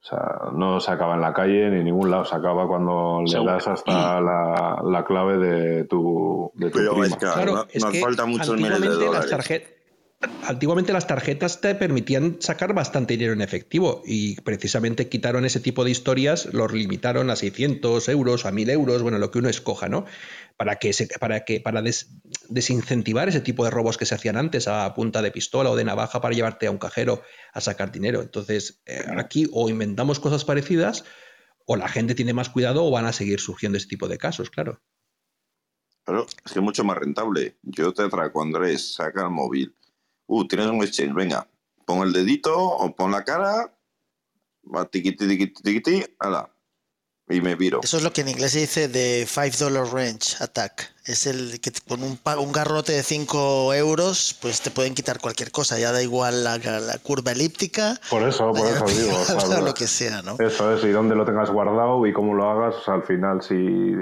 [0.04, 3.22] o sea, no se acaba en la calle ni en ningún lado, se acaba cuando
[3.22, 3.54] le Seguro.
[3.54, 7.06] das hasta la, la clave de tu, de tu Pero prima.
[7.08, 9.30] es que Claro, no, es nos que falta muchos miles de las dólares.
[9.30, 9.70] tarjetas
[10.46, 15.84] Antiguamente las tarjetas te permitían sacar bastante dinero en efectivo y precisamente quitaron ese tipo
[15.84, 19.90] de historias, los limitaron a 600 euros, a 1000 euros, bueno, lo que uno escoja,
[19.90, 20.06] ¿no?
[20.58, 22.10] Para que para que para des-
[22.50, 25.84] desincentivar ese tipo de robos que se hacían antes a punta de pistola o de
[25.84, 27.22] navaja para llevarte a un cajero
[27.54, 28.22] a sacar dinero.
[28.22, 31.06] Entonces, eh, aquí o inventamos cosas parecidas
[31.66, 34.50] o la gente tiene más cuidado o van a seguir surgiendo ese tipo de casos,
[34.50, 34.82] claro.
[36.06, 37.58] Claro, es que es mucho más rentable.
[37.62, 39.74] Yo te atraco, Andrés, saca el móvil.
[40.28, 41.48] Uh, tienes un exchange, venga,
[41.86, 43.74] pon el dedito o pon la cara,
[44.64, 46.50] va tiquiti, tiquiti, tiquiti, ala,
[47.30, 47.82] y me viro.
[47.84, 50.94] Eso es lo que en inglés se dice de 5 dollar range attack.
[51.06, 55.52] Es el que con un, un garrote de 5 euros, pues te pueden quitar cualquier
[55.52, 55.80] cosa.
[55.80, 59.18] Ya da igual la, la curva elíptica, Por eso, por eso digo.
[59.38, 60.38] o sea, lo que sea, ¿no?
[60.40, 63.42] Eso es, y dónde lo tengas guardado y cómo lo hagas, o sea, al final,
[63.42, 63.96] si,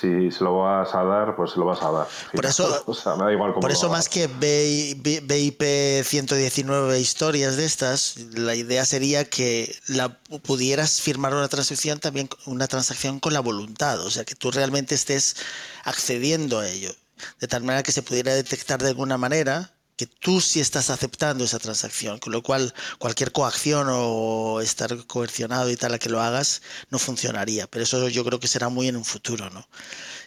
[0.00, 2.06] si se lo vas a dar, pues se lo vas a dar.
[2.34, 7.66] Por eso- O sea, me da igual Por eso más que BIP 119 historias de
[7.66, 13.40] estas, la idea sería que la pudieras firmar una transacción también una transacción con la
[13.40, 15.36] voluntad, o sea que tú realmente estés
[15.84, 16.94] accediendo a ello,
[17.40, 19.72] de tal manera que se pudiera detectar de alguna manera
[20.02, 25.70] que tú sí estás aceptando esa transacción, con lo cual cualquier coacción o estar coercionado
[25.70, 26.60] y tal a que lo hagas
[26.90, 29.66] no funcionaría, pero eso yo creo que será muy en un futuro, ¿no?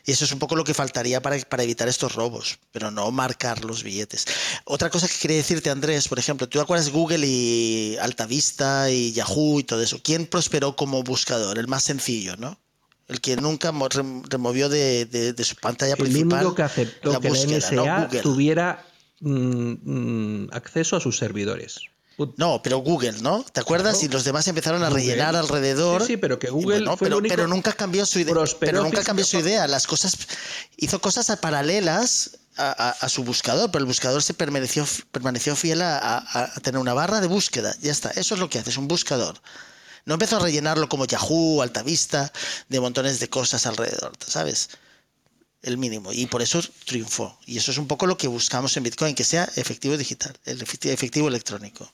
[0.05, 3.09] Y eso es un poco lo que faltaría para, para evitar estos robos, pero no
[3.11, 4.25] marcar los billetes.
[4.63, 9.59] Otra cosa que quería decirte, Andrés, por ejemplo, tú acuerdas Google y Altavista y Yahoo
[9.59, 9.99] y todo eso.
[10.03, 11.57] ¿Quién prosperó como buscador?
[11.57, 12.57] El más sencillo, ¿no?
[13.07, 16.39] El que nunca mo- rem- removió de, de- de su pantalla El principal.
[16.39, 17.83] único que aceptó la que búsqueda, la ¿no?
[17.83, 18.21] NSA Google.
[18.21, 18.85] tuviera
[19.29, 19.73] mm,
[20.45, 21.79] mm, acceso a sus servidores.
[22.37, 23.43] No, pero Google, ¿no?
[23.51, 24.01] ¿Te acuerdas?
[24.01, 25.01] Y los demás empezaron a Google.
[25.03, 25.99] rellenar alrededor.
[26.01, 28.33] Sí, sí, pero que Google bueno, fue el pero, único pero nunca cambió su idea.
[28.61, 29.67] Pero nunca cambió su idea.
[29.67, 30.15] Las cosas
[30.77, 35.81] hizo cosas paralelas a, a- a su buscador, pero el buscador se permaneció, permaneció fiel
[35.81, 37.75] a tener una barra de búsqueda.
[37.81, 38.11] Ya está.
[38.11, 39.41] Eso es lo que hace, es un buscador.
[40.05, 42.31] No empezó a rellenarlo como Yahoo, Altavista,
[42.69, 44.69] de montones de cosas alrededor, ¿sabes?
[45.65, 46.13] El mínimo.
[46.13, 47.35] Y por eso triunfó.
[47.47, 50.61] Y eso es un poco lo que buscamos en Bitcoin, que sea efectivo digital, el
[50.61, 51.91] efectivo, efectivo electrónico.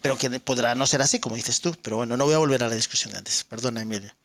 [0.00, 1.76] Pero que podrá no ser así, como dices tú.
[1.82, 3.44] Pero bueno, no voy a volver a la discusión de antes.
[3.44, 4.16] Perdona, Emilia.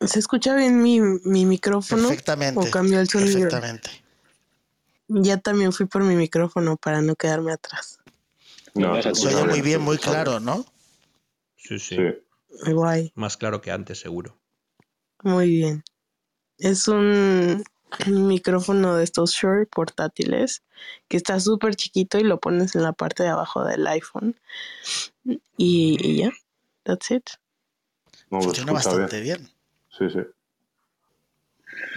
[0.00, 2.08] ¿Se escucha bien mi, mi micrófono?
[2.08, 2.68] Perfectamente.
[2.68, 3.34] ¿O cambió el sonido?
[3.34, 3.90] Perfectamente.
[5.08, 7.98] Ya también fui por mi micrófono para no quedarme atrás.
[8.72, 10.64] No, Se Se oye muy bien, muy claro, ¿no?
[11.58, 12.72] Sí, sí, Sí.
[12.72, 14.38] Guay, Más claro que antes, seguro.
[15.22, 15.84] muy bien.
[16.58, 17.64] Es un
[18.06, 20.62] micrófono de estos Shure portátiles
[21.08, 24.36] que está súper chiquito y lo pones en la parte de abajo del iPhone.
[25.56, 26.32] Y, y ya,
[26.82, 27.24] that's it.
[28.30, 29.38] No, Funciona bastante bien.
[29.38, 29.50] bien.
[29.90, 30.26] Sí, sí.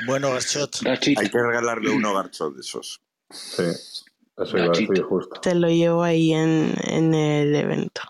[0.05, 0.77] Bueno, Garchot.
[0.85, 3.01] Hay que regalarle uno garcho de esos.
[3.29, 5.39] Sí, eso iba a decir justo.
[5.41, 8.01] Te lo llevo ahí en, en el evento.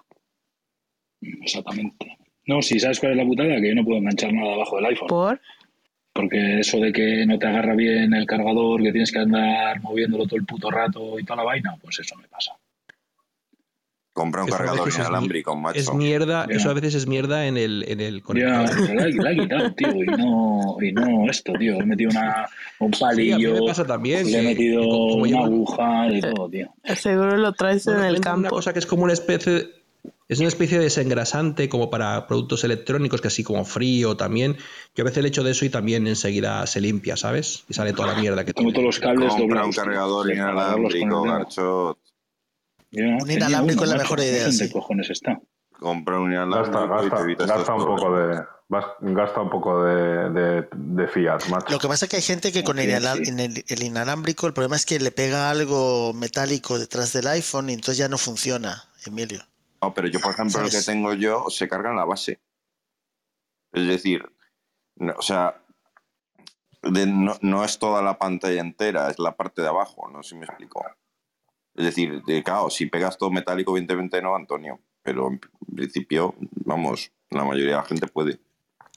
[1.22, 2.18] Exactamente.
[2.46, 4.86] No, si sabes cuál es la putada, que yo no puedo enganchar nada abajo del
[4.86, 5.08] iPhone.
[5.08, 5.42] ¿Por?
[6.20, 10.26] Porque eso de que no te agarra bien el cargador, que tienes que andar moviéndolo
[10.26, 12.52] todo el puto rato y toda la vaina, pues eso me pasa.
[14.12, 15.80] Compra un Eso cargador inalámbrico, macho.
[15.80, 16.56] Es mierda, Ya.
[16.58, 18.70] eso a veces es mierda en el, en el Ya, conector.
[18.86, 21.76] pero la, la he quitado, tío, y no, y no esto, tío.
[21.80, 22.46] He metido una,
[22.80, 24.30] un Sí, a mí palillo, me pasa también.
[24.30, 26.74] le he metido como una aguja y todo, tío.
[26.98, 28.56] Seguro lo traes Bueno, en el cuentan Una campo.
[28.58, 29.68] cosa que es como una especie,
[30.30, 34.58] es una especie de desengrasante como para productos electrónicos, que así como frío también.
[34.96, 37.64] Yo a veces le echo de eso y también enseguida se limpia, ¿sabes?
[37.68, 38.72] Y sale toda la mierda que tiene.
[38.72, 39.76] todos los cables Compra un doblados.
[39.76, 39.84] tío.
[39.84, 41.24] cargador inalámbrico, dedo.
[41.24, 41.98] garcho.
[42.92, 44.72] Ya, Un inalámbrico es la mejor idea, ¿Dónde sí.
[44.72, 45.40] cojones está?
[45.80, 48.44] Compra un Gasta, inalámbrico y te gasta, evitas gasta estos un poco de.
[49.02, 51.72] Gasta un poco de, de, de Fiat, macho.
[51.72, 55.00] Lo que pasa es que hay gente que con el inalámbrico el problema es que
[55.00, 59.42] le pega algo metálico detrás del iPhone y entonces ya no funciona, Emilio.
[59.82, 60.86] No, pero yo, por ejemplo, el que ¿Sabes?
[60.86, 62.40] tengo yo se carga en la base.
[63.72, 64.24] Es decir,
[64.96, 65.62] no- o sea,
[66.82, 70.30] de- no, no es toda la pantalla entera, es la parte de abajo, no sé
[70.30, 70.86] si me explico.
[71.76, 74.80] Es decir, de, claro, si pegas todo metálico, evidentemente no, Antonio.
[75.02, 75.40] Pero en
[75.76, 78.40] principio, vamos, la mayoría de la gente puede.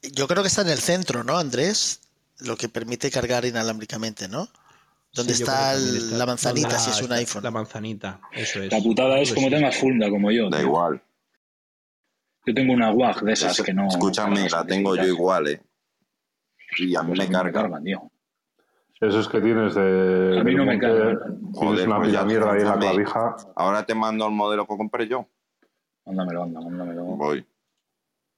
[0.02, 2.00] Yo creo que está en el centro, ¿no, Andrés?
[2.40, 4.48] Lo que permite cargar inalámbricamente, ¿no?
[5.14, 5.74] Donde Sí, está,
[6.16, 7.42] la manzanita, si es un iPhone.
[7.42, 8.72] La manzanita, eso es.
[8.72, 9.54] La putada es Eso como sí.
[9.54, 10.48] tengas funda como yo.
[10.48, 10.66] Da tío.
[10.66, 11.02] igual.
[12.46, 13.86] Yo tengo una WAG de esas que no.
[13.88, 15.62] Escúchame, la tengo yo igual, ¿eh?
[16.78, 17.62] Y a mí Pues me a mí no me carga.
[17.62, 18.10] cargan, tío.
[19.00, 20.38] Esos que tienes de.
[20.40, 21.18] A mí no me cargan.
[21.18, 23.36] Tienes Joder, una pues mierda ahí en la clavija.
[23.54, 25.26] Ahora te mando el modelo que compré yo.
[26.06, 27.04] Mándamelo, anda, mándamelo.
[27.04, 27.46] Voy.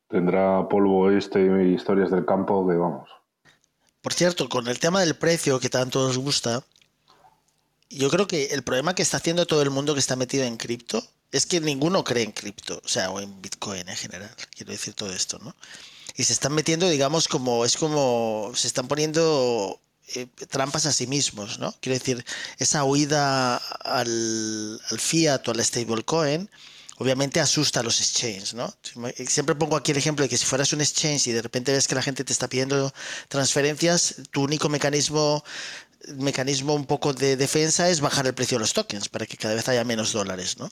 [0.08, 3.08] Tendrá polvo este y historias del campo que vamos.
[4.04, 6.62] Por cierto, con el tema del precio que tanto os gusta,
[7.88, 10.58] yo creo que el problema que está haciendo todo el mundo que está metido en
[10.58, 14.72] cripto es que ninguno cree en cripto, o sea, o en Bitcoin en general, quiero
[14.72, 15.56] decir todo esto, ¿no?
[16.16, 19.80] Y se están metiendo, digamos, como, es como, se están poniendo
[20.14, 21.74] eh, trampas a sí mismos, ¿no?
[21.80, 22.26] Quiero decir,
[22.58, 26.50] esa huida al, al fiat o al stablecoin,
[26.98, 28.72] obviamente asusta a los exchanges, ¿no?
[29.26, 31.88] Siempre pongo aquí el ejemplo de que si fueras un exchange y de repente ves
[31.88, 32.92] que la gente te está pidiendo
[33.28, 35.44] transferencias, tu único mecanismo
[36.16, 39.54] mecanismo un poco de defensa es bajar el precio de los tokens para que cada
[39.54, 40.68] vez haya menos dólares, ¿no?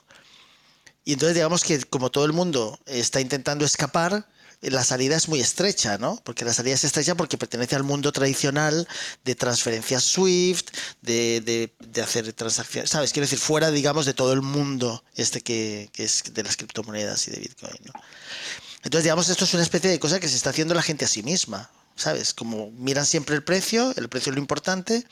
[1.04, 4.28] Y entonces digamos que como todo el mundo está intentando escapar,
[4.62, 6.20] la salida es muy estrecha, ¿no?
[6.24, 8.86] Porque la salida es estrecha porque pertenece al mundo tradicional
[9.24, 10.70] de transferencias SWIFT,
[11.02, 13.12] de, de, hacer transacciones, ¿sabes?
[13.12, 17.26] Quiero decir, fuera, digamos, de todo el mundo este que, que es de las criptomonedas
[17.28, 17.74] y de Bitcoin.
[18.84, 21.08] Entonces, digamos, esto es una especie de cosa que se está haciendo la gente a
[21.08, 22.32] sí misma, ¿sabes?
[22.32, 25.04] Como miran siempre el precio, el precio es lo importante,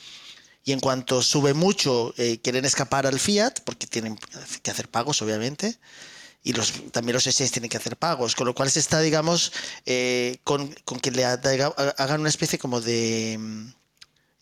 [0.65, 4.19] y en cuanto sube mucho, eh, quieren escapar al fiat, porque tienen
[4.63, 5.79] que hacer pagos, obviamente,
[6.43, 9.53] y los, también los exchanges tienen que hacer pagos, con lo cual se está, digamos,
[9.85, 13.73] eh, con, con, que le hagan una especie como de um,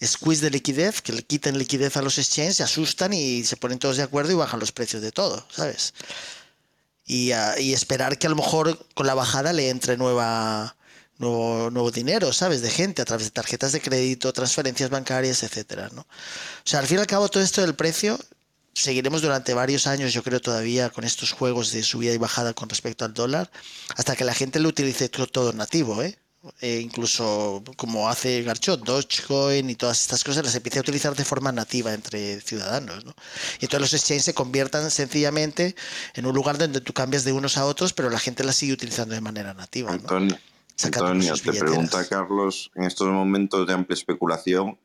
[0.05, 3.79] squeeze de liquidez, que le quiten liquidez a los exchanges, se asustan y se ponen
[3.79, 5.93] todos de acuerdo y bajan los precios de todo, ¿sabes?
[7.05, 10.77] Y, uh, y esperar que a lo mejor con la bajada le entre nueva,
[11.19, 12.63] nuevo, nuevo dinero, ¿sabes?
[12.63, 16.03] De gente a través de tarjetas de crédito, transferencias bancarias, etcétera, ¿no?
[16.03, 16.07] O
[16.65, 18.21] sea, al fin y al cabo todo esto del precio
[18.83, 22.69] seguiremos durante varios años, yo creo todavía con estos juegos de subida y bajada con
[22.69, 23.51] respecto al dólar,
[23.97, 26.19] hasta que la gente lo utilice todo, nativo, ¿eh?
[26.61, 31.25] Eh, incluso como hace Garchot, Dogecoin y todas estas cosas las empiece a utilizar de
[31.25, 33.05] forma nativa entre ciudadanos.
[33.05, 33.13] ¿no?
[33.61, 35.75] Y entonces los exchanges se conviertan sencillamente
[36.15, 38.73] en un lugar donde tú cambias de unos a otros, pero la gente la sigue
[38.73, 39.91] utilizando de manera nativa.
[39.91, 39.97] ¿no?
[39.97, 40.39] Antonio,
[40.85, 44.79] Antonio te pregunta Carlos, en estos momentos de amplia especulación,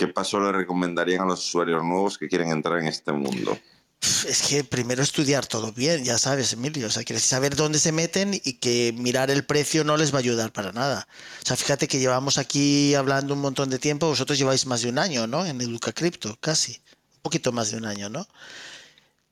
[0.00, 3.58] ¿qué paso le recomendarían a los usuarios nuevos que quieren entrar en este mundo?
[4.00, 6.86] Es que primero estudiar todo bien, ya sabes, Emilio.
[6.86, 10.16] O sea, quieres saber dónde se meten y que mirar el precio no les va
[10.16, 11.06] a ayudar para nada.
[11.42, 14.06] O sea, fíjate que llevamos aquí hablando un montón de tiempo.
[14.06, 15.44] Vosotros lleváis más de un año, ¿no?
[15.44, 16.80] En Educa Cripto, casi.
[17.16, 18.26] Un poquito más de un año, ¿no?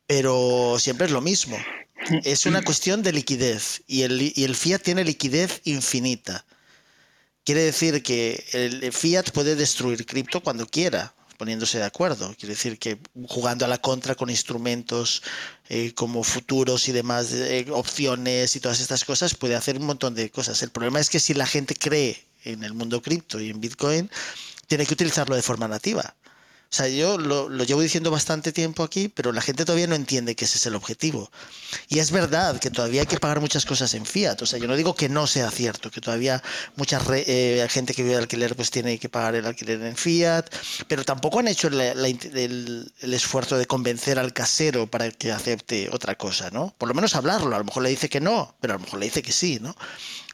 [0.07, 1.57] Pero siempre es lo mismo.
[2.25, 3.83] Es una cuestión de liquidez.
[3.87, 6.45] Y el, y el fiat tiene liquidez infinita.
[7.49, 12.35] Quiere decir que el fiat puede destruir cripto cuando quiera poniéndose de acuerdo.
[12.39, 15.23] Quiere decir que jugando a la contra con instrumentos
[15.71, 20.15] eh, como futuros y demás eh, opciones y todas estas cosas puede hacer un montón
[20.15, 20.63] de cosas.
[20.63, 24.11] El problema es que si la gente cree en el mundo cripto y en Bitcoin,
[24.67, 26.15] tiene que utilizarlo de forma nativa.
[26.71, 29.95] O sea, yo lo, lo, llevo diciendo bastante tiempo aquí, pero la gente todavía no
[29.95, 31.31] entiende que ese es el objetivo.
[31.89, 34.43] Y es verdad que todavía hay que pagar muchas cosas en fiat.
[34.43, 36.43] O sea, yo no digo que no sea cierto, que todavía
[36.77, 40.45] mucha eh, gente que vive de alquiler pues tiene que pagar el alquiler en fiat,
[40.89, 46.17] pero tampoco han hecho el, el, esfuerzo de convencer al casero para que acepte otra
[46.17, 46.75] cosa, ¿no?
[46.77, 47.57] Por lo menos hablarlo.
[47.57, 49.59] A lo mejor le dice que no, pero a lo mejor le dice que sí,
[49.59, 49.75] ¿no?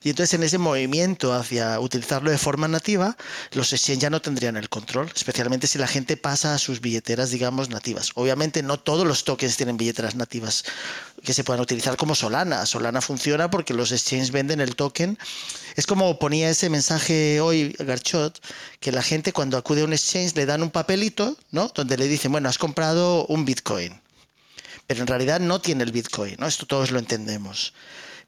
[0.05, 3.17] Y entonces en ese movimiento hacia utilizarlo de forma nativa,
[3.53, 7.31] los exchange ya no tendrían el control, especialmente si la gente pasa a sus billeteras,
[7.31, 8.11] digamos, nativas.
[8.15, 10.65] Obviamente no todos los tokens tienen billeteras nativas
[11.25, 12.67] que se puedan utilizar como Solana.
[12.67, 15.19] Solana funciona porque los exchanges venden el token.
[15.75, 18.39] Es como ponía ese mensaje hoy Garchot,
[18.81, 21.73] que la gente cuando acude a un exchange le dan un papelito, ¿no?
[21.75, 23.99] Donde le dicen, bueno, has comprado un Bitcoin.
[24.87, 26.47] Pero en realidad no tiene el Bitcoin, ¿no?
[26.47, 27.73] Esto todos lo entendemos.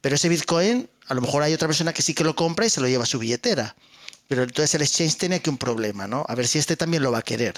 [0.01, 2.71] Pero ese Bitcoin, a lo mejor hay otra persona que sí que lo compra y
[2.71, 3.75] se lo lleva a su billetera.
[4.29, 6.25] Pero entonces el exchange tiene aquí un problema, ¿no?
[6.29, 7.55] A ver si este también lo va a querer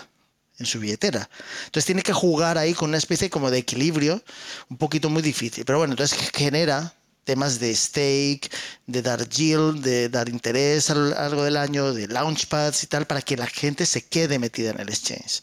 [0.59, 1.29] en su billetera.
[1.67, 4.23] Entonces tiene que jugar ahí con una especie como de equilibrio,
[4.69, 5.65] un poquito muy difícil.
[5.65, 6.95] Pero bueno, entonces genera
[7.25, 8.51] temas de stake,
[8.87, 13.07] de dar yield, de dar interés a lo largo del año, de launchpads y tal,
[13.07, 15.43] para que la gente se quede metida en el exchange.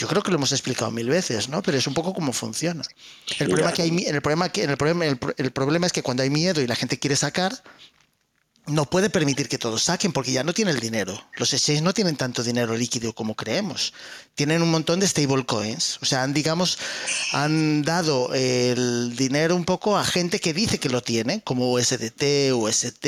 [0.00, 1.60] Yo creo que lo hemos explicado mil veces, ¿no?
[1.60, 2.82] Pero es un poco cómo funciona.
[3.38, 6.22] El problema que hay, el problema que el problema, el, el problema es que cuando
[6.22, 7.62] hay miedo y la gente quiere sacar,
[8.66, 11.20] no puede permitir que todos saquen porque ya no tiene el dinero.
[11.36, 13.92] Los exchanges no tienen tanto dinero líquido como creemos.
[14.34, 15.98] Tienen un montón de stablecoins.
[16.00, 16.78] O sea, han, digamos,
[17.32, 22.52] han dado el dinero un poco a gente que dice que lo tiene, como USDT,
[22.54, 23.06] UST,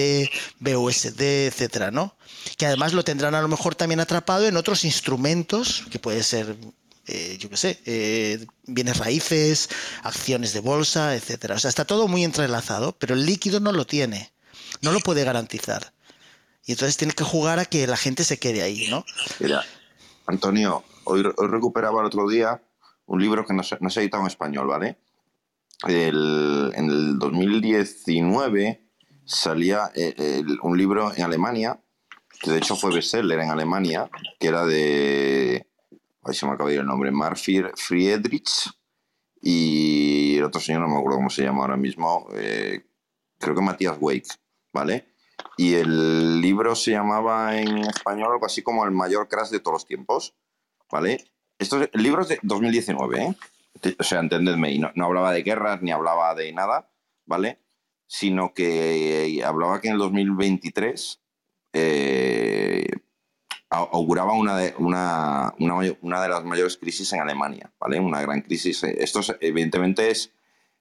[0.59, 2.16] BUSD, etcétera, ¿no?
[2.57, 6.57] Que además lo tendrán a lo mejor también atrapado en otros instrumentos, que puede ser
[7.07, 9.68] eh, yo qué sé, eh, bienes raíces,
[10.03, 11.57] acciones de bolsa, etcétera.
[11.57, 14.32] O sea, está todo muy entrelazado, pero el líquido no lo tiene,
[14.82, 15.92] no lo puede garantizar.
[16.64, 19.05] Y entonces tiene que jugar a que la gente se quede ahí, ¿no?
[19.40, 19.64] Mira,
[20.26, 22.62] Antonio, hoy, hoy recuperaba el otro día
[23.07, 24.96] un libro que no se, no se ha editado en español, ¿vale?
[25.88, 28.86] El, en el 2019
[29.24, 31.80] salía eh, un libro en Alemania,
[32.40, 35.66] que de hecho fue bestseller en Alemania, que era de
[36.33, 38.70] ahí se me acaba de ir el nombre, Marfir Friedrich
[39.41, 42.87] y el otro señor, no me acuerdo cómo se llama ahora mismo, eh,
[43.39, 44.28] creo que Matías Wake,
[44.72, 45.09] ¿vale?
[45.57, 49.74] Y el libro se llamaba en español algo así como El mayor crash de todos
[49.74, 50.35] los tiempos,
[50.91, 51.24] ¿vale?
[51.59, 53.37] Esto es, el libro es de 2019, ¿eh?
[53.99, 56.91] O sea, entendedme, y no, no hablaba de guerras ni hablaba de nada,
[57.26, 57.59] ¿vale?
[58.07, 61.20] Sino que hablaba que en el 2023
[61.72, 62.87] eh,
[63.73, 67.99] auguraba una de, una, una, de las mayores crisis en Alemania, ¿vale?
[67.99, 68.85] Una gran crisis.
[68.85, 70.33] Esto es, evidentemente es,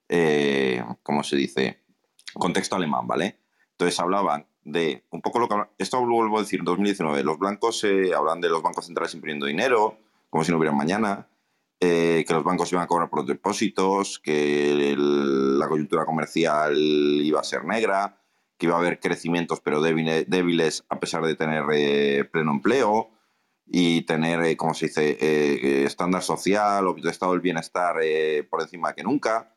[0.09, 1.79] eh, ¿cómo se dice?
[2.33, 3.39] Contexto alemán, ¿vale?
[3.71, 5.55] Entonces hablaban de un poco lo que...
[5.77, 9.45] Esto vuelvo a decir, en 2019, los blancos eh, hablan de los bancos centrales imprimiendo
[9.45, 9.97] dinero,
[10.29, 11.27] como si no hubiera mañana,
[11.79, 17.39] eh, que los bancos iban a cobrar por los depósitos, que la coyuntura comercial iba
[17.39, 18.20] a ser negra,
[18.61, 23.09] que iba a haber crecimientos pero débiles, débiles a pesar de tener eh, pleno empleo
[23.65, 28.61] y tener, eh, como se dice, eh, estándar social o estado del bienestar eh, por
[28.61, 29.55] encima que nunca,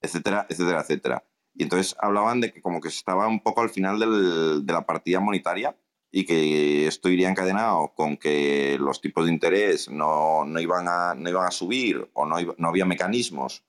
[0.00, 1.24] etcétera, etcétera, etcétera.
[1.52, 4.86] Y entonces hablaban de que como que estaba un poco al final del, de la
[4.86, 5.76] partida monetaria
[6.12, 11.14] y que esto iría encadenado con que los tipos de interés no, no, iban, a,
[11.14, 13.64] no iban a subir o no, no había mecanismos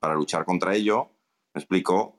[0.00, 1.10] para luchar contra ello,
[1.54, 2.18] me explico,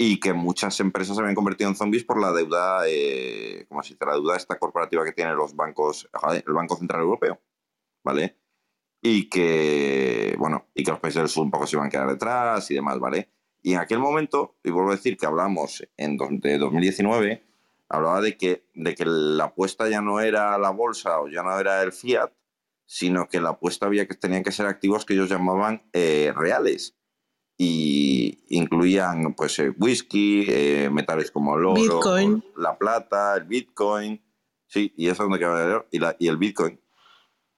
[0.00, 3.96] y que muchas empresas se habían convertido en zombies por la deuda, eh, ¿cómo se?
[4.00, 7.40] La deuda esta corporativa que tienen los bancos, el Banco Central Europeo,
[8.04, 8.38] ¿vale?
[9.02, 12.08] Y que, bueno, y que los países del sur un poco se iban a quedar
[12.08, 13.28] detrás y demás, ¿vale?
[13.60, 17.44] Y en aquel momento, y vuelvo a decir que hablamos en de 2019,
[17.88, 21.58] hablaba de que, de que la apuesta ya no era la bolsa o ya no
[21.58, 22.30] era el fiat,
[22.86, 26.94] sino que la apuesta había que tenían que ser activos que ellos llamaban eh, reales
[27.60, 32.44] y incluían pues el whisky, eh, metales como el oro, Bitcoin.
[32.56, 34.22] la plata, el bitcoin,
[34.68, 36.80] sí, y eso es donde queda y, la, y el bitcoin,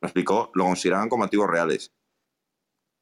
[0.00, 1.92] me explicó, lo consideraban como activos reales.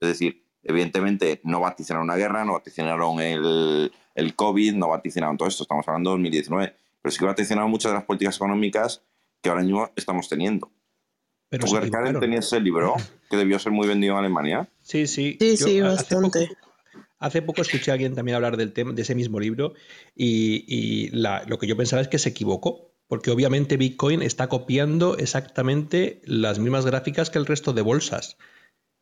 [0.00, 5.48] Es decir, evidentemente no vaticinaron una guerra, no vaticinaron el, el COVID, no vaticinaron todo
[5.48, 9.04] esto, estamos hablando de 2019, pero sí que vaticinaron muchas de las políticas económicas
[9.40, 10.72] que ahora mismo estamos teniendo.
[11.48, 12.94] Pero ¿Tú, se Karen, tenías ese libro
[13.30, 14.68] que debió ser muy vendido en Alemania?
[14.82, 15.36] Sí, sí.
[15.40, 16.48] Sí, Yo sí, bastante.
[16.48, 16.67] poco-
[17.18, 19.74] Hace poco escuché a alguien también hablar del tema, de ese mismo libro
[20.14, 26.20] y, lo que yo pensaba es que se equivocó, porque obviamente Bitcoin está copiando exactamente
[26.24, 28.36] las mismas gráficas que el resto de bolsas.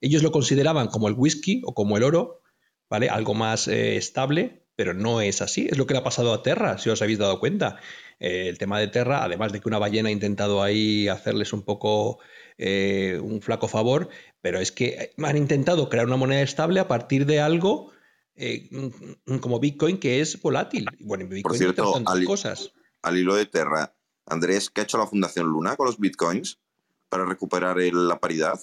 [0.01, 2.43] Ellos lo consideraban como el whisky o como el oro,
[2.89, 3.09] ¿vale?
[3.11, 5.67] Algo más eh, estable, pero no es así.
[5.71, 7.81] Es lo que le ha pasado a Terra, si os habéis dado cuenta.
[8.19, 11.62] Eh, el tema de Terra, además de que una ballena ha intentado ahí hacerles un
[11.62, 12.19] poco
[12.59, 14.09] eh, un flaco favor,
[14.41, 17.93] pero es que han intentado crear una moneda estable a partir de algo
[18.37, 18.68] eh,
[19.41, 20.87] como Bitcoin que es volátil.
[21.01, 22.72] Bueno, en Bitcoin Por cierto, al, cosas.
[23.03, 23.95] al hilo de Terra,
[24.26, 26.59] Andrés, ¿qué ha hecho la Fundación Luna con los bitcoins
[27.09, 28.61] para recuperar el- la paridad?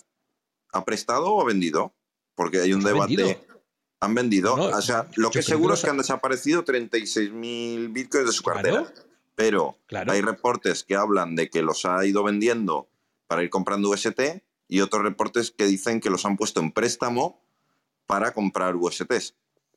[0.71, 1.95] ¿Ha prestado o ha vendido?
[2.35, 3.15] Porque hay un debate.
[3.15, 3.45] vendido.
[4.01, 4.57] Han vendido.
[4.57, 8.43] No, o sea, lo que seguro que es que han desaparecido 36.000 bitcoins de su
[8.43, 8.61] Claro.
[8.61, 8.93] cartera.
[9.35, 10.11] Pero Claro.
[10.11, 12.89] hay reportes que hablan de que los ha ido vendiendo
[13.27, 17.41] para ir comprando UST y otros reportes que dicen que los han puesto en préstamo
[18.05, 19.35] para comprar USTs.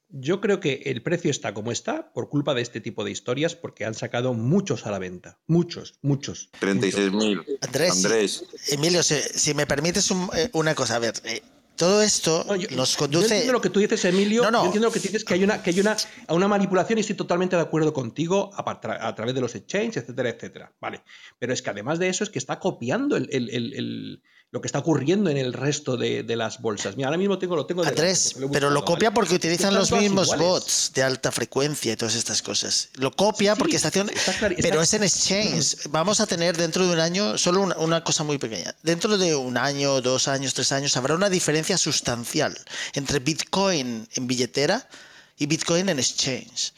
[0.08, 3.54] Yo creo que el precio está como está por culpa de este tipo de historias,
[3.56, 5.38] porque han sacado muchos a la venta.
[5.46, 6.48] Muchos, muchos.
[6.60, 7.44] 36.000.
[7.60, 11.42] Andrés, Andrés, Emilio, si, si me permites un- eh, una cosa, a ver, eh,
[11.74, 13.24] todo esto No, yo- nos Yo conduce...
[13.26, 14.44] entiendo lo que tú dices, Emilio.
[14.44, 14.58] No, no.
[14.60, 15.96] Yo entiendo lo que tú dices, que hay una, que hay una,
[16.28, 20.30] a una manipulación y estoy totalmente de acuerdo contigo a, través de los exchanges, etcétera,
[20.30, 20.72] etcétera.
[20.80, 21.02] Vale.
[21.38, 24.22] Pero es que además de eso es que está copiando el- el- el- el-
[24.52, 26.96] lo que está ocurriendo en el resto de, de las bolsas.
[26.96, 29.14] Mira, ahora mismo tengo, lo tengo lo he pero lo copia ¿vale?
[29.16, 30.46] porque utilizan los mismos iguales.
[30.46, 32.88] bots de alta frecuencia y todas estas cosas.
[32.94, 34.12] Lo copia Sí, porque está haciendo...
[34.12, 35.88] está claro, está- Pero es en exchange.
[35.90, 38.74] Vamos a tener dentro de un año solo una, una cosa muy pequeña.
[38.82, 42.56] Dentro de un año, dos años, tres años, habrá una diferencia sustancial
[42.94, 44.88] entre Bitcoin en billetera
[45.36, 46.72] y Bitcoin en exchange.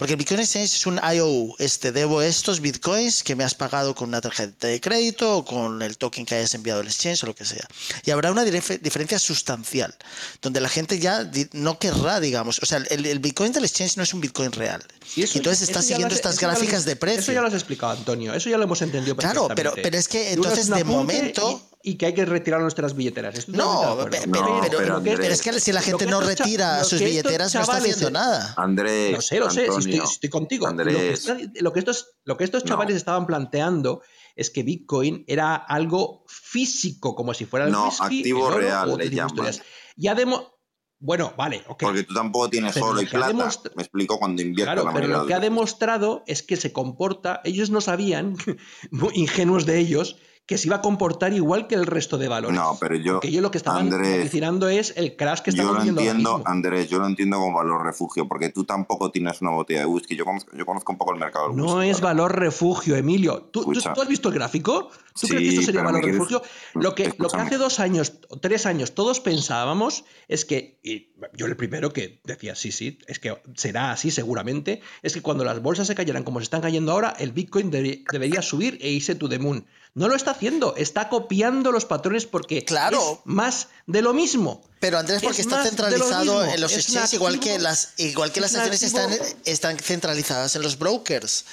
[0.00, 1.56] Porque el Bitcoin Exchange es un IOU.
[1.58, 5.82] Este, debo estos Bitcoins que me has pagado con una tarjeta de crédito o con
[5.82, 7.68] el token que hayas enviado al exchange o lo que sea.
[8.06, 9.94] Y habrá una dif- diferencia sustancial,
[10.40, 12.60] donde la gente ya no querrá, digamos.
[12.62, 14.82] O sea, el, el Bitcoin del exchange no es un Bitcoin real.
[15.16, 17.20] Y eso- Entonces está siguiendo estas ya lo gráficas de precio.
[17.20, 18.32] Eso ya lo has explicado, Antonio.
[18.32, 21.94] Eso ya lo hemos entendido Claro, pero- pero es que entonces, de momento- Y, y
[21.96, 23.38] que hay que retirar nuestras billeteras.
[23.38, 26.84] Estoy No, pero, No, pero- pero, pero Andrés, es que si la gente no retira
[26.84, 28.52] sus billeteras no está haciendo nada.
[28.56, 29.12] Andrés.
[29.12, 30.66] Lo sé, lo sé, si estoy, Antonio, estoy contigo.
[30.68, 31.20] Lo que, Andrés.
[31.28, 32.68] está- lo que estos, lo que estos No.
[32.68, 34.02] chavales estaban planteando
[34.36, 38.58] es que Bitcoin era algo físico, como si fuera el No, whisky, activo el oro,
[38.60, 39.26] real le llaman.
[39.28, 39.62] historias.
[39.96, 40.54] Ya demo...
[41.02, 41.78] Bueno, vale, ok.
[41.82, 43.32] Porque tú tampoco tienes Pero oro lo y que ha plata.
[43.32, 46.74] demostra- Me explico cuando inviertes Claro, la pero lo que ha demostrado es que se
[46.74, 48.36] comporta, ellos no sabían,
[48.90, 50.16] muy ingenuos de ellos,
[50.50, 52.56] que se iba a comportar igual que el resto de valores.
[52.58, 55.62] No, pero yo, Porque ellos lo que estaban Andrés, vaticinando es el crash que Yo
[55.62, 56.50] estamos lo viendo ahora entiendo, mismo.
[56.50, 60.16] Andrés, yo lo entiendo como valor refugio, porque tú tampoco tienes una botella de whisky.
[60.16, 61.90] Yo conozco, yo conozco un poco el mercado del No whisky.
[61.90, 62.14] es ¿vale?
[62.16, 63.42] valor refugio, Emilio.
[63.52, 63.92] ¿Tú, tú- Escucha.
[63.94, 64.90] tú has visto el gráfico?
[65.20, 66.42] ¿Tú crees que esto sería valor quieres- refugio?
[66.74, 71.46] Lo que, lo hace dos años, o tres años, todos pensábamos es que, y yo
[71.46, 75.62] el primero que decía, sí, sí, es que será así seguramente, es que cuando las
[75.62, 79.14] bolsas se cayeran como se están cayendo ahora, el Bitcoin debe- debería subir e irse
[79.14, 79.64] to the moon.
[79.94, 83.14] No lo está haciendo, está copiando los patrones porque Claro.
[83.14, 84.62] es más de lo mismo.
[84.78, 88.40] Pero Andrés, porque Es está lo centralizado en los exchanges, igual que las, igual que
[88.40, 89.10] las acciones están,
[89.44, 91.44] están centralizadas en los brokers.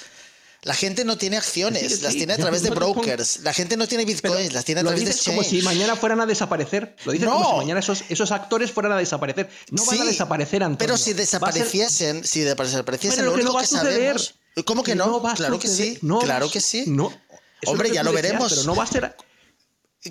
[0.62, 3.40] La gente no tiene acciones, Sí, sí, las tiene a través de pongo- brokers.
[3.40, 5.60] La gente no tiene Pero bitcoins, las tiene a través de dices como exchange.
[5.60, 6.96] si mañana fueran a desaparecer.
[7.04, 7.34] Lo dices No.
[7.34, 9.48] como si mañana esos, esos actores fueran a desaparecer.
[9.70, 10.78] No van a desaparecer, Antonio.
[10.78, 14.18] Pero si ser- desapareciesen, si desapareciesen, Bueno, lo que no único va que a suceder.
[14.20, 14.34] sabemos.
[14.64, 15.22] ¿Cómo que no?
[15.36, 15.98] claro que sí.
[16.02, 16.84] No claro que sí.
[16.88, 17.12] No.
[17.60, 18.50] Eso Hombre, ya lo veremos.
[18.52, 19.16] Pero no va a ser.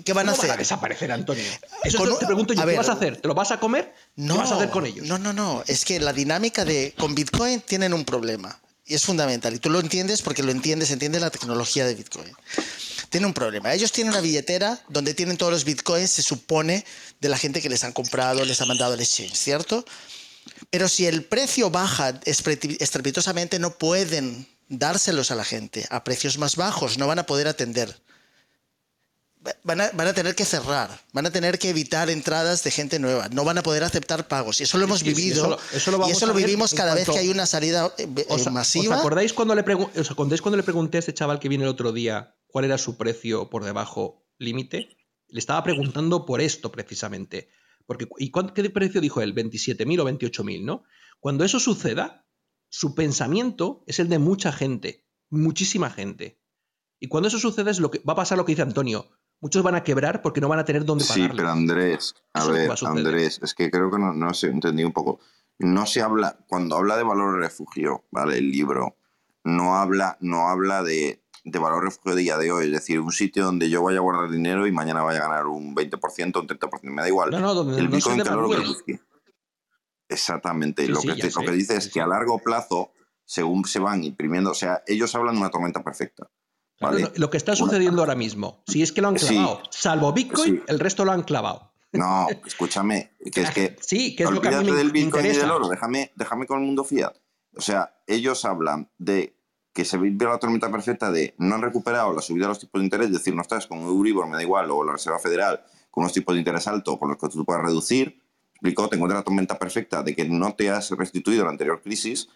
[0.04, 0.58] ¿Qué van a no van a hacer?
[0.58, 1.42] desaparecer, Antonio.
[1.82, 2.76] Eso Con te, un- te pregunto yo, a ¿qué ver.
[2.76, 3.16] vas a hacer?
[3.20, 3.94] ¿Te lo vas a comer?
[4.16, 5.06] No, ¿Qué vas a hacer con ellos?
[5.06, 5.64] No, no, no.
[5.66, 8.60] Es que la dinámica de con Bitcoin tienen un problema.
[8.84, 9.54] Y es fundamental.
[9.54, 12.32] Y tú lo entiendes porque lo entiendes, entiendes la tecnología de Bitcoin.
[13.10, 13.72] Tiene un problema.
[13.74, 16.84] Ellos tienen una billetera donde tienen todos los Bitcoins, se supone,
[17.20, 19.84] de la gente que les han comprado, les ha mandado al exchange, ¿cierto?
[20.70, 26.38] Pero si el precio baja estre- estrepitosamente, no pueden dárselos a la gente a precios
[26.38, 28.00] más bajos, no van a poder atender.
[29.62, 32.98] Van a, van a tener que cerrar, van a tener que evitar entradas de gente
[32.98, 34.60] nueva, no van a poder aceptar pagos.
[34.60, 35.58] Y eso lo hemos vivido.
[35.72, 38.50] eso lo- y eso lo vivimos cada vez que hay una salida eh, eh, ¿Os,
[38.50, 38.96] masiva.
[38.96, 41.70] ¿os acordáis, cuando le ¿Os acordáis cuando le pregunté a este chaval que viene el
[41.70, 44.96] otro día cuál era su precio por debajo límite?
[45.28, 47.48] Le estaba preguntando por esto precisamente.
[47.86, 49.34] Porque, ¿Y cuánto, qué precio dijo él?
[49.34, 50.64] ¿27.000 o 28.000?
[50.64, 50.82] ¿no?
[51.20, 52.26] Cuando eso suceda,
[52.68, 56.40] su pensamiento es el de mucha gente, muchísima gente.
[57.00, 59.08] Y cuando eso sucede es lo que va a pasar lo que dice Antonio.
[59.40, 61.36] Muchos van a quebrar porque no van a tener dónde Sí, pagarle.
[61.36, 62.88] pero Andrés, a Eso ver, a.
[62.88, 65.20] Andrés, es que creo que no, no sé, entendí un poco.
[65.60, 68.38] No se habla, cuando habla de valor refugio, ¿vale?
[68.38, 68.96] El libro,
[69.44, 73.12] no habla, no habla de, de valor refugio de día de hoy, es decir, un
[73.12, 76.48] sitio donde yo vaya a guardar dinero y mañana vaya a ganar un 20%, un
[76.48, 77.30] 30%, me da igual.
[77.30, 78.50] No, no, donde el no Bitcoin que oro
[78.84, 79.00] que.
[80.08, 82.92] Exactamente, Sí, lo, sí, que, te- lo sé, que dice es que a largo plazo,
[83.24, 86.30] según se van imprimiendo, o sea, ellos hablan de una tormenta perfecta.
[86.80, 87.02] ¿vale?
[87.02, 90.62] Lo- Lo que está sucediendo ahora mismo, si es que lo han clavado, salvo Bitcoin,
[90.66, 91.72] el resto lo han clavado.
[91.92, 94.92] No, escúchame, que es que Sí, que es lo que a mí olvídate me, del
[94.92, 95.40] Bitcoin y interesa.
[95.40, 97.14] del oro, déjame, déjame con el mundo fiat.
[97.56, 99.34] O sea, ellos hablan de
[99.72, 102.80] que se vive la tormenta perfecta de no han recuperado la subida de los tipos
[102.80, 105.64] de interés, es decir, no estás con Euribor, me da igual, o la Reserva Federal,
[105.90, 108.20] con unos tipos de interés altos con los que tú puedas reducir.
[108.60, 112.28] Explicó, te encuentras la tormenta perfecta de que no te has restituido la anterior crisis,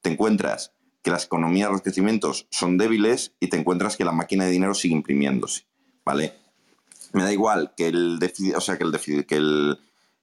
[0.00, 4.44] te encuentras que las economías, los crecimientos son débiles y te encuentras que la máquina
[4.44, 5.66] de dinero sigue imprimiéndose,
[6.04, 6.34] ¿vale?
[7.12, 9.78] Me da igual que el déficit, o sea, que el déficit, que el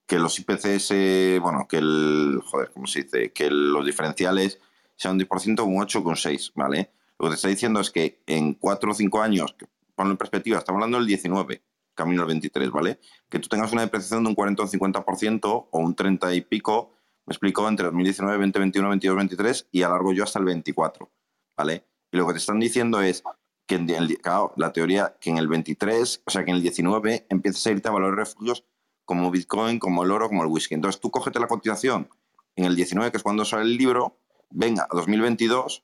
[0.05, 3.31] que los IPCs, bueno, que el, joder, ¿cómo se dice?
[3.31, 4.59] Que los diferenciales
[4.95, 6.91] sean un 10% con un 8 con 6, ¿vale?
[7.19, 9.55] Lo que te está diciendo es que en 4 o 5 años,
[9.95, 11.61] ponlo en perspectiva, estamos hablando del 19,
[11.93, 12.99] camino al 23, ¿vale?
[13.29, 16.41] Que tú tengas una depreciación de un 40 o un 50% o un 30 y
[16.41, 16.93] pico,
[17.25, 21.11] me explico, entre 2019, 2021, 22, 23 y alargo yo hasta el 24,
[21.55, 21.85] ¿vale?
[22.11, 23.23] Y lo que te están diciendo es
[23.65, 26.61] que en el, claro, la teoría que en el 23, o sea, que en el
[26.61, 28.65] 19 empieces a irte a valores refugios
[29.05, 30.75] como Bitcoin, como el oro, como el whisky.
[30.75, 32.09] Entonces tú cógete la cotización
[32.55, 34.17] en el 19, que es cuando sale el libro,
[34.49, 35.83] venga a 2022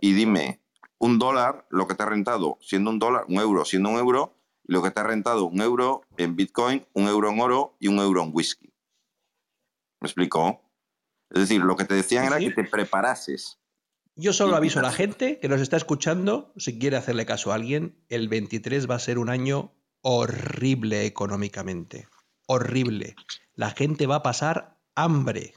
[0.00, 0.60] y dime
[0.98, 4.34] un dólar, lo que te ha rentado siendo un dólar, un euro siendo un euro,
[4.70, 7.98] lo que te ha rentado un euro en Bitcoin, un euro en oro y un
[7.98, 8.72] euro en whisky.
[10.00, 10.62] ¿Me explico?
[11.28, 13.58] Es decir, lo que te decían era que te preparases.
[14.14, 17.56] Yo solo aviso a la gente que nos está escuchando, si quiere hacerle caso a
[17.56, 22.06] alguien, el 23 va a ser un año horrible económicamente.
[22.46, 23.16] Horrible.
[23.54, 25.54] La gente va a pasar hambre.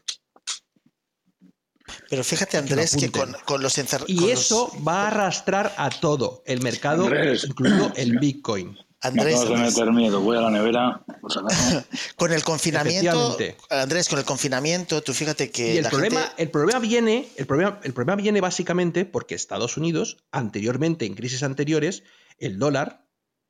[2.10, 4.10] Pero fíjate, Andrés, que con, los encerrados.
[4.10, 7.08] Y eso va a arrastrar a todo el mercado,
[7.46, 8.76] incluido el Bitcoin.
[9.04, 11.04] Andrés, me meter miedo, voy a la nevera.
[12.16, 13.38] con el confinamiento,
[13.70, 17.94] Andrés, con el confinamiento, tú fíjate que el problema, el problema viene, el problema, el
[17.94, 22.04] problema viene básicamente porque Estados Unidos, anteriormente, en crisis anteriores,
[22.38, 23.04] el dólar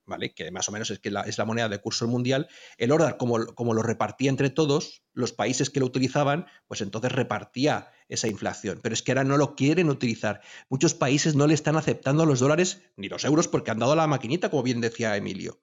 [0.06, 0.34] ¿vale?
[0.34, 2.48] que más o menos es, que es la moneda de curso mundial,
[2.78, 7.12] el dólar, como, como, lo repartía entre todos, los países que lo utilizaban, pues entonces
[7.12, 8.80] repartía esa inflación.
[8.82, 10.42] Pero es que ahora no lo quieren utilizar.
[10.70, 14.08] Muchos países no le están aceptando los dólares ni los euros porque han dado la
[14.08, 15.62] maquinita, como bien decía Emilio.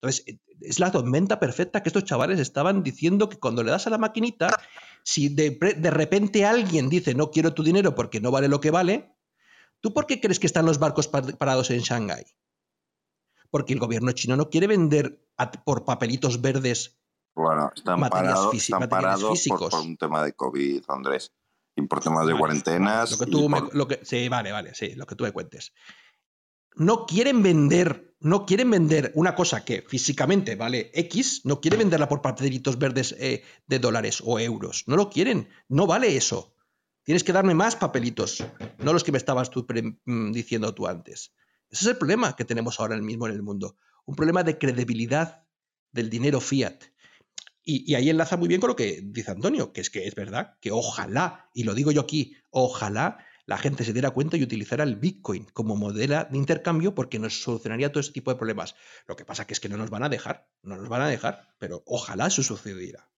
[0.00, 3.86] Entonces, e, es la tormenta perfecta que estos chavales estaban diciendo que cuando le das
[3.86, 4.48] a la maquinita,
[5.02, 8.70] si de, de repente alguien dice no quiero tu dinero porque no vale lo que
[8.70, 9.14] vale,
[9.80, 12.24] ¿tú por qué crees que están los barcos parados en Shanghái?
[13.48, 15.24] porque el gobierno chino no quiere vender
[15.64, 16.98] por papelitos verdes
[17.34, 21.32] bueno, están parados, están parados por, un tema de COVID, Andrés,
[21.84, 23.10] por temas de cuarentenas.
[23.10, 25.72] Lo que tú lo que, sí, vale, vale, sí, lo que tú me cuentes.
[26.74, 32.08] No quieren vender, no quieren vender una cosa que físicamente vale X, no quieren venderla
[32.08, 34.84] por papelitos verdes eh, de dólares o euros.
[34.86, 36.54] No lo quieren, no vale eso.
[37.02, 38.44] Tienes que darme más papelitos,
[38.78, 39.66] no los que me estabas tú
[40.04, 41.32] mm, diciendo tú antes.
[41.70, 43.76] Ese es el problema que tenemos ahora mismo en el mundo.
[44.04, 45.46] Un problema de credibilidad
[45.92, 46.84] del dinero fiat.
[47.68, 50.56] Y, ahí enlaza muy bien con lo que dice Antonio, que es que es verdad
[50.60, 54.84] que ojalá, y lo digo yo aquí, ojalá la gente se diera cuenta y utilizara
[54.84, 58.76] el Bitcoin como modelo de intercambio porque nos solucionaría todo ese tipo de problemas.
[59.08, 61.48] Lo que pasa es que no nos van a dejar, no nos van a dejar,
[61.58, 63.08] pero ojalá eso sucediera.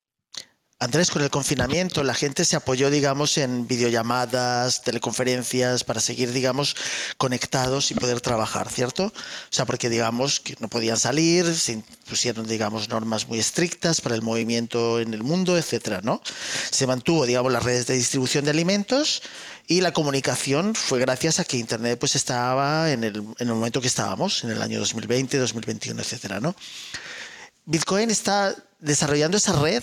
[0.80, 6.76] Andrés, con el confinamiento la gente se apoyó, digamos, en videollamadas, teleconferencias, para seguir, digamos,
[7.16, 9.06] conectados y poder trabajar, ¿cierto?
[9.06, 9.12] O
[9.50, 14.22] sea, porque, digamos, que no podían salir, se pusieron, digamos, normas muy estrictas para el
[14.22, 16.22] movimiento en el mundo, etcétera, ¿no?
[16.70, 19.22] Se mantuvo, digamos, las redes de distribución de alimentos
[19.66, 23.80] y la comunicación fue gracias a que Internet, pues, estaba en el, en el momento
[23.80, 26.54] que estábamos, en el año 2020, 2021, etcétera, ¿no?
[27.64, 29.82] Bitcoin está desarrollando esa red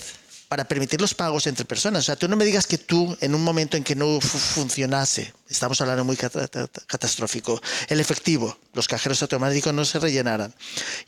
[0.56, 2.04] para permitir los pagos entre personas.
[2.04, 5.34] O sea, tú no me digas que tú, en un momento en que no funcionase,
[5.50, 10.56] estamos hablando muy catastrófico, el efectivo, los cajeros automáticos no se rellenaran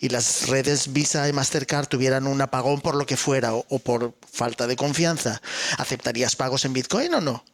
[0.01, 3.79] y las redes Visa y Mastercard tuvieran un apagón por lo que fuera o, o
[3.79, 5.41] por falta de confianza,
[5.77, 7.45] ¿aceptarías pagos en Bitcoin o no?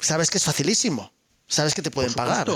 [0.00, 1.12] Sabes que es facilísimo
[1.48, 2.46] sabes que te pueden pagar.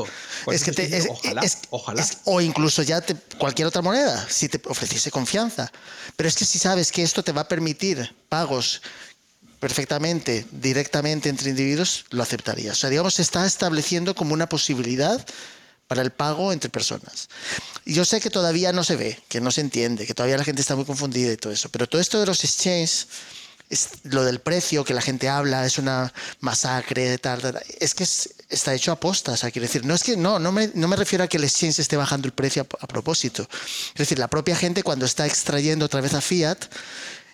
[0.47, 2.07] Es que te, ojalá, ojalá.
[2.25, 3.03] o incluso ya
[3.39, 5.73] cualquier otra moneda, si te ofreciese confianza.
[6.17, 8.83] Pero es que si sabes que esto te va a permitir pagos
[9.59, 12.77] perfectamente, directamente entre individuos, lo aceptarías.
[12.77, 15.25] O sea, digamos, se está estableciendo como una posibilidad
[15.87, 17.29] para el pago entre personas.
[17.85, 20.63] Yo sé que todavía no se ve, que no se entiende, que todavía la gente
[20.63, 23.09] está muy confundida y todo eso, pero todo esto de los exchanges
[23.71, 27.19] es lo del precio que la gente habla, es una masacre,
[27.81, 28.05] es que
[28.51, 29.01] está hecho a
[29.51, 31.79] quiero decir, no es que no, no me, no me refiero a que el exchange
[31.79, 33.49] esté bajando el precio a, propósito.
[33.89, 36.59] Es decir, la propia gente cuando está extrayendo otra vez a fiat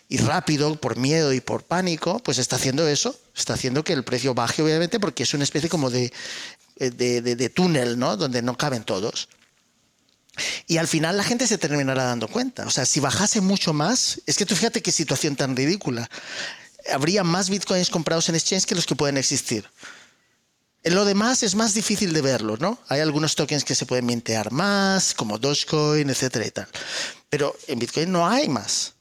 [0.09, 4.05] y rápido, por miedo y por pánico, pues está haciendo eso, está haciendo que el
[4.05, 6.13] precio baje, obviamente, porque es una especie como de,
[6.77, 8.17] de, de túnel, ¿no?
[8.17, 9.29] Donde no caben todos.
[10.67, 12.67] Y al final la gente se terminará dando cuenta.
[12.67, 16.09] O sea, si bajase mucho más, es que tú fíjate qué situación tan ridícula.
[16.93, 19.69] habría más bitcoins comprados en exchange que los que pueden existir.
[20.85, 22.79] En lo demás es más difícil de verlo, ¿no?
[22.89, 26.69] Hay algunos tokens que se pueden mintear más, como Dogecoin, etcétera y tal.
[27.29, 28.95] Pero en Bitcoin no hay más.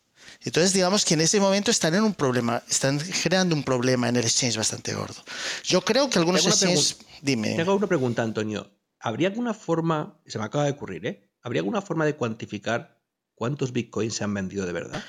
[0.43, 4.15] Entonces, digamos que en ese momento están en un problema, están generando un problema en
[4.15, 5.23] el exchange bastante gordo.
[5.63, 6.97] Yo creo que algunos Tengo exchanges.
[7.21, 7.55] Dime.
[7.55, 8.71] Te hago una pregunta, Antonio.
[8.99, 11.26] ¿Habría alguna forma, se me acaba de ocurrir, ¿eh?
[11.47, 13.01] ¿Habría alguna forma de cuantificar
[13.33, 15.01] cuántos bitcoins se han vendido de verdad?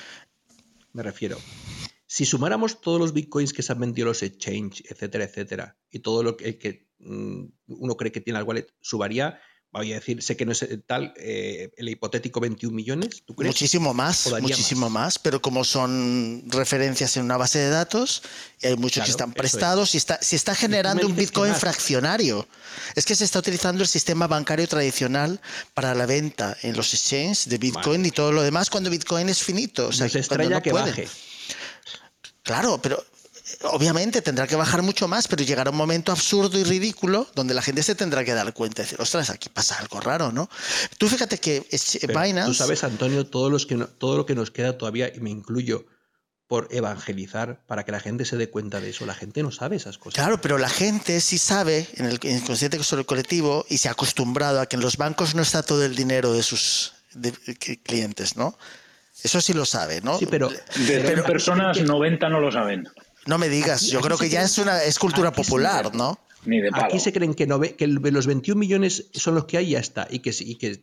[0.92, 1.36] Me refiero.
[2.06, 5.98] Si sumáramos todos los bitcoins que se han vendido en los exchange, etcétera, etcétera, y
[5.98, 9.40] todo lo que, que, mm, uno cree que tiene al wallet, subaría,
[9.72, 13.50] voy a decir, sé que no es tal, eh, el hipotético 21 millones, ¿tú crees?
[13.50, 15.18] Muchísimo más, ¿O daría muchísimo más.
[15.18, 18.22] pero como son referencias en una base de datos,
[18.60, 22.48] y hay muchos Claro, que están prestados, y está, se está generando un Bitcoin fraccionario.
[22.94, 25.40] Es que se está utilizando el sistema bancario tradicional
[25.74, 29.42] para la venta en los exchanges de Bitcoin y todo lo demás cuando Bitcoin es
[29.42, 29.88] finito.
[29.88, 30.90] O sea, Nos extraña no que puede.
[30.90, 31.08] baje.
[32.42, 33.17] Claro, pero eh,
[33.64, 37.62] obviamente tendrá que bajar mucho más, pero llegará un momento absurdo y ridículo donde la
[37.62, 40.48] gente se tendrá que dar cuenta y decir, ostras, aquí pasa algo raro, ¿no?
[40.98, 41.66] Tú fíjate que
[42.00, 42.48] Pero Binance...
[42.48, 45.30] Tú sabes, Antonio, todos los que no- todo lo que nos queda todavía, y me
[45.30, 45.86] incluyo,
[46.46, 49.04] por evangelizar para que la gente se dé cuenta de eso.
[49.04, 50.14] La gente no sabe esas cosas.
[50.14, 53.92] Claro, pero la gente sí sabe en el inconsciente sobre el colectivo y se ha
[53.92, 57.32] acostumbrado a que en los bancos no está todo el dinero de sus de-
[57.82, 58.56] clientes, ¿no?
[59.22, 60.18] Eso sí lo sabe, ¿no?
[60.18, 62.88] Sí, pero, De 100 pero- personas, 90 no lo saben.
[63.28, 65.36] No me digas, Aquí- yo aquí creo que ya creen- es una es cultura se
[65.36, 66.18] popular, ¿no?
[66.46, 66.84] Ni de palo.
[66.86, 69.80] Aquí se creen que, no que los 21 millones son los que hay y ya
[69.80, 70.08] está.
[70.10, 70.80] Y que, sí- y que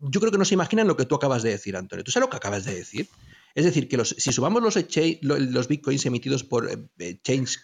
[0.00, 2.04] yo creo que no se imaginan lo que tú acabas de decir, Antonio.
[2.04, 3.08] ¿Tú sabes lo que acabas de decir?
[3.54, 7.58] Es decir, que los, si sumamos los, exchange- lo- los bitcoins emitidos por eh, exchange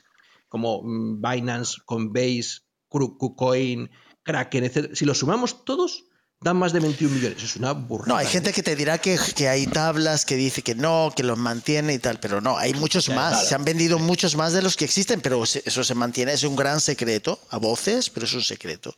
[0.48, 3.90] como mm, Binance, Coinbase, KuCoin,
[4.22, 6.04] Kraken, etc., si los sumamos todos,
[6.42, 7.42] dan más de 21 millones.
[7.42, 8.08] Es una burrada.
[8.08, 8.30] No, hay ¿eh?
[8.30, 11.94] gente que te dirá que, que hay tablas que dice que no, que los mantiene
[11.94, 13.48] y tal, pero no, hay muchos más.
[13.48, 16.56] Se han vendido muchos más de los que existen, pero eso se mantiene, es un
[16.56, 18.94] gran secreto, a voces, pero es un secreto.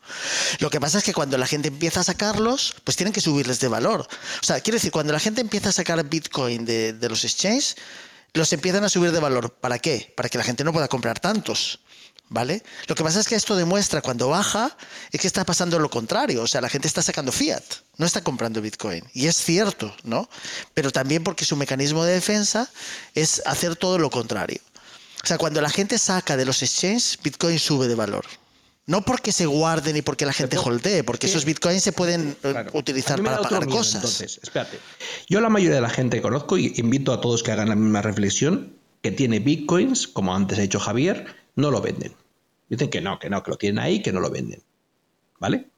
[0.59, 3.61] Lo que pasa es que cuando la gente empieza a sacarlos, pues tienen que subirles
[3.61, 4.01] de valor.
[4.01, 7.76] O sea, quiero decir, cuando la gente empieza a sacar Bitcoin de, de los exchanges,
[8.34, 9.53] los empiezan a subir de valor.
[9.53, 10.12] ¿Para qué?
[10.16, 11.80] Para que la gente no pueda comprar tantos.
[12.31, 12.62] ¿Vale?
[12.89, 14.77] Lo que pasa es que esto demuestra cuando baja
[15.12, 16.43] es que está pasando lo contrario.
[16.43, 17.62] O sea, la gente está sacando fiat,
[17.99, 19.05] no está comprando Bitcoin.
[19.12, 20.29] Y es cierto, ¿no?
[20.72, 22.68] Pero también porque su mecanismo de defensa
[23.14, 24.61] es hacer todo lo contrario.
[25.22, 28.25] O sea, cuando la gente saca de los exchanges, Bitcoin sube de valor.
[28.87, 32.51] No porque se guarde ni porque la gente holdee, porque esos Bitcoins se pueden eh,
[32.51, 32.70] Claro.
[32.75, 33.97] utilizar para pagar miedo, cosas.
[33.97, 34.79] Entonces, espérate.
[35.29, 37.77] Yo la mayoría de la gente que conozco y invito a todos que hagan la
[37.77, 42.12] misma reflexión, que tiene bitcoins, como antes ha dicho Javier, no lo venden.
[42.68, 44.62] Dicen que no, que no, que lo tienen ahí, que no lo venden.
[45.38, 45.70] ¿Vale?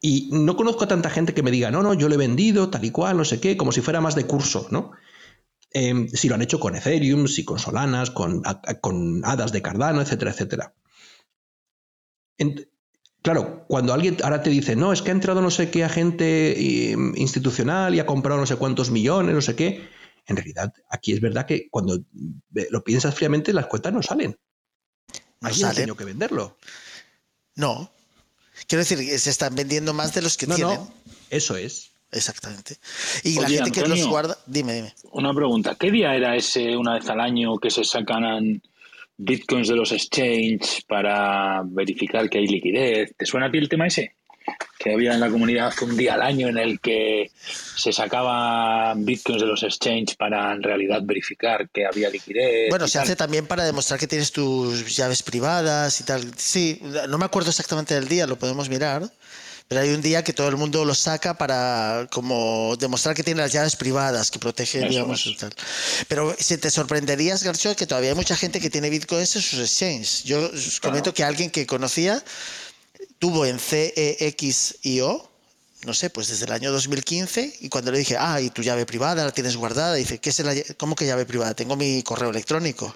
[0.00, 2.70] Y no conozco a tanta gente que me diga, no, no, yo lo he vendido,
[2.70, 4.92] tal y cual, no sé qué, como si fuera más de curso, ¿no?
[5.72, 8.42] Eh, si lo han hecho con Ethereum, si con Solanas, con,
[8.80, 10.74] con hadas de Cardano, etcétera, etcétera.
[13.22, 16.52] Claro, cuando alguien ahora te dice, no, es que ha entrado no sé qué agente
[16.52, 19.88] eh, institucional y ha comprado no sé cuántos millones, no sé qué,
[20.26, 22.00] en realidad aquí es verdad que cuando
[22.70, 24.36] lo piensas fríamente las cuentas no salen.
[25.40, 26.56] No Alguien tenido que venderlo.
[27.54, 27.90] No.
[28.66, 30.76] Quiero decir, que se están vendiendo más de los que No, tienen.
[30.76, 30.92] no,
[31.30, 31.92] eso es.
[32.12, 32.76] Exactamente.
[33.24, 34.38] Y la gente que los guarda.
[34.46, 34.94] Dime, dime.
[35.12, 35.74] Una pregunta.
[35.78, 38.62] ¿Qué día era ese una vez al año que se sacan
[39.18, 43.14] bitcoins de los exchange para verificar que hay liquidez?
[43.16, 44.14] ¿Te suena a ti el tema ese?
[44.78, 47.30] Que había en la comunidad un día al año en el que
[47.76, 52.70] se sacaban bitcoins de los exchange para en realidad verificar que había liquidez.
[52.70, 53.04] Bueno, se tal.
[53.04, 56.22] hace también para demostrar que tienes tus llaves privadas y tal.
[56.36, 59.10] Sí, no me acuerdo exactamente del día, lo podemos mirar.
[59.68, 63.40] Pero hay un día que todo el mundo lo saca para como demostrar que tiene
[63.40, 65.52] las llaves privadas, que protege, Eso digamos, y tal.
[66.06, 69.58] Pero si te sorprenderías, Garcho, que todavía hay mucha gente que tiene bitcoins en sus
[69.58, 70.22] exchanges.
[70.22, 72.22] Yo os comento que alguien que conocía
[73.18, 75.30] tuvo en CEXIO,
[75.84, 78.86] no sé, pues desde el año 2015, y cuando le dije, ah, y tu llave
[78.86, 81.54] privada la tienes guardada, dice, ¿qué es la ¿cómo que llave privada?
[81.54, 82.94] Tengo mi correo electrónico.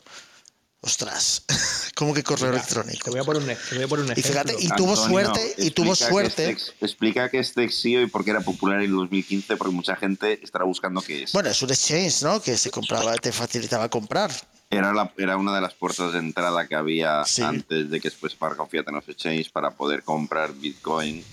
[0.83, 1.43] Ostras,
[1.95, 3.05] ¿cómo que correo Mira, electrónico?
[3.05, 4.75] Te voy a poner un, te voy a poner un Y fíjate, ejemplo.
[4.75, 6.51] y tuvo Antonio, suerte, y tuvo explica que suerte.
[6.51, 9.75] es Tex- explica que es Texio y por qué era popular en el 2015, porque
[9.75, 11.33] mucha gente estará buscando qué es.
[11.33, 12.41] Bueno, es un exchange, ¿no?
[12.41, 14.33] Que se compraba, te facilitaba comprar.
[14.71, 17.43] Era, la- era una de las puertas de entrada que había Sí.
[17.43, 21.25] antes de que después para confiar en los exchanges para poder comprar Bitcoin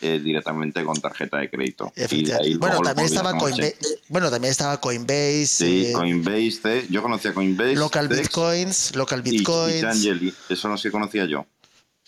[0.00, 1.92] eh, directamente con tarjeta de crédito.
[1.96, 2.58] Y de ahí Efectivamente.
[2.58, 3.76] Bueno, también estaba Coinbase.
[4.08, 9.22] Bueno, también estaba Coinbase, Sí, eh, Coinbase, Te- yo conocía Coinbase, Local Tex Bitcoins, Local
[9.24, 10.34] y, y Bitcoins.
[10.48, 11.46] Eso no sé conocía yo.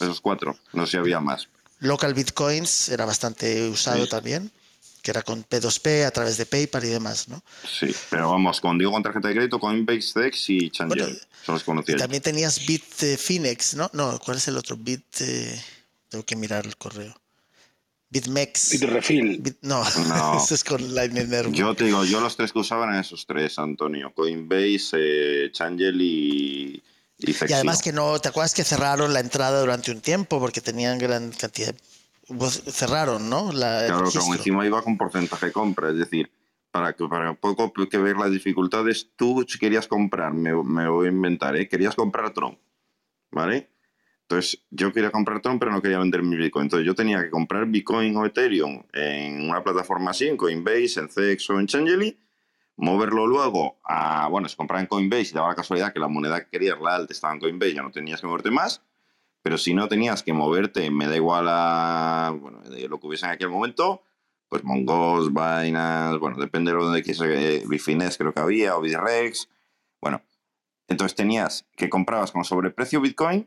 [0.01, 0.57] Esos cuatro.
[0.73, 1.49] No sé si había más.
[1.81, 4.11] Local Bitcoins era bastante usado Sí.
[4.11, 4.51] también.
[5.05, 7.45] Que era con P2P a través de PayPal y demás, ¿no?
[7.71, 10.99] Sí, pero vamos, cuando digo con tarjeta de crédito, Coinbase, Dex y Changel.
[10.99, 11.99] Bueno, son los conocidos.
[11.99, 13.91] Y también tenías Bitfinex, ¿no?
[13.93, 14.79] No, ¿cuál es el otro?
[14.79, 15.05] Bit.
[15.21, 15.61] eh,
[16.09, 17.15] tengo que mirar el correo.
[18.09, 18.71] Bitmex.
[18.71, 19.43] Bitrefill.
[19.43, 20.39] Bit- no, No.
[20.43, 21.55] eso es con Lightning Network.
[21.55, 24.11] Yo te digo, yo los tres que usaban eran esos tres, Antonio.
[24.15, 24.97] Coinbase,
[25.47, 26.83] eh, Changel y,
[27.19, 30.63] y Y además que no, ¿te acuerdas que cerraron la entrada durante un tiempo porque
[30.63, 31.75] tenían gran cantidad?
[31.75, 31.81] de-
[32.29, 33.53] pues, Cerraron, ¿no?
[33.53, 34.35] La, Claro, registro.
[34.35, 36.31] encima iba con porcentaje de compra, es decir,
[36.71, 41.07] para que para poco que ver las dificultades, tú si querías comprar, me, me voy
[41.07, 41.69] a inventar, ¿eh?
[41.69, 42.59] querías comprar Tron,
[43.31, 43.71] ¿vale?
[44.23, 46.65] Entonces yo quería comprar Tron, pero no quería vender mi Bitcoin.
[46.65, 51.09] Entonces yo tenía que comprar Bitcoin o Ethereum en una plataforma así, en Coinbase, en
[51.11, 52.19] CEX o en Changely,
[52.77, 56.43] moverlo luego a, bueno, se compraba en Coinbase y daba la casualidad que la moneda
[56.43, 58.83] que querías, la alt, estaba en Coinbase, ya no tenías que moverte más.
[59.45, 63.33] Pero si no tenías que moverte, me da igual a bueno, lo que hubiese en
[63.33, 64.03] aquel momento,
[64.49, 69.51] pues Mongos, Binance, bueno, depende de donde quise, eh, Bitfinex creo que había, o Bitrex.
[70.01, 70.23] Bueno,
[70.89, 73.47] entonces tenías que comprabas con sobreprecio Bitcoin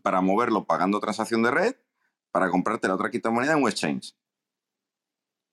[0.00, 1.74] para moverlo pagando transacción de red
[2.30, 4.14] para comprarte la otra criptomoneda en exchange.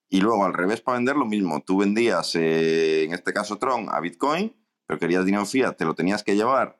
[0.08, 1.64] Y luego al revés para vender lo mismo.
[1.64, 4.56] Tú vendías, eh, en este caso Tron, a Bitcoin,
[4.86, 6.80] pero querías dinero fiat, te lo tenías que llevar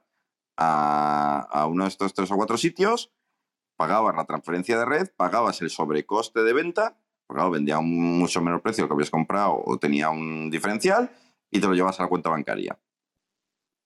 [0.58, 3.12] a, uno de estos tres o cuatro sitios,
[3.76, 6.98] pagabas la transferencia de red, pagabas el sobrecoste de venta,
[7.28, 11.12] porque claro, vendía a un mucho menor precio que habías comprado o tenía un diferencial,
[11.52, 12.78] y te lo llevas a la cuenta bancaria.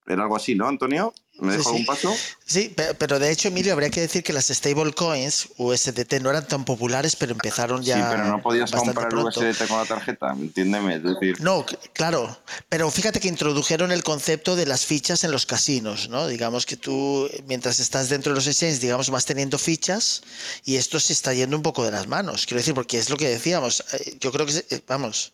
[0.05, 1.13] Era algo así, ¿no, Antonio?
[1.41, 1.83] ¿Me dejo sí.
[1.85, 2.15] paso?
[2.45, 6.47] Sí, pe- pero de hecho, Emilio, habría que decir que las stablecoins, USDT, no eran
[6.47, 7.95] tan populares, pero empezaron ya.
[7.97, 9.39] sí, pero no podías comprar pronto.
[9.41, 10.95] USDT con la tarjeta, entiéndeme.
[10.95, 12.37] Es decir, No, claro,
[12.69, 16.27] pero fíjate que introdujeron el concepto de las fichas en los casinos, ¿no?
[16.27, 20.21] Digamos que tú, mientras estás dentro de los exchanges, digamos, vas teniendo fichas
[20.63, 22.45] y esto se está yendo un poco de las manos.
[22.45, 25.33] Quiero decir, porque es lo que decíamos, eh, yo creo que, eh, vamos,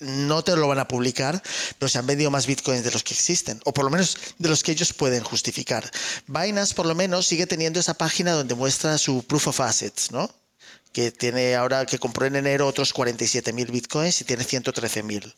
[0.00, 1.42] no te lo van a publicar,
[1.78, 4.48] pero se han vendido más bitcoins de los que existen, o por lo menos de
[4.48, 5.90] los que ellos pueden justificar.
[6.26, 10.30] Binance, por lo menos, sigue teniendo esa página donde muestra su proof of assets, ¿no?
[10.92, 15.34] que tiene ahora que compró en enero otros 47.000 bitcoins y tiene 113.000.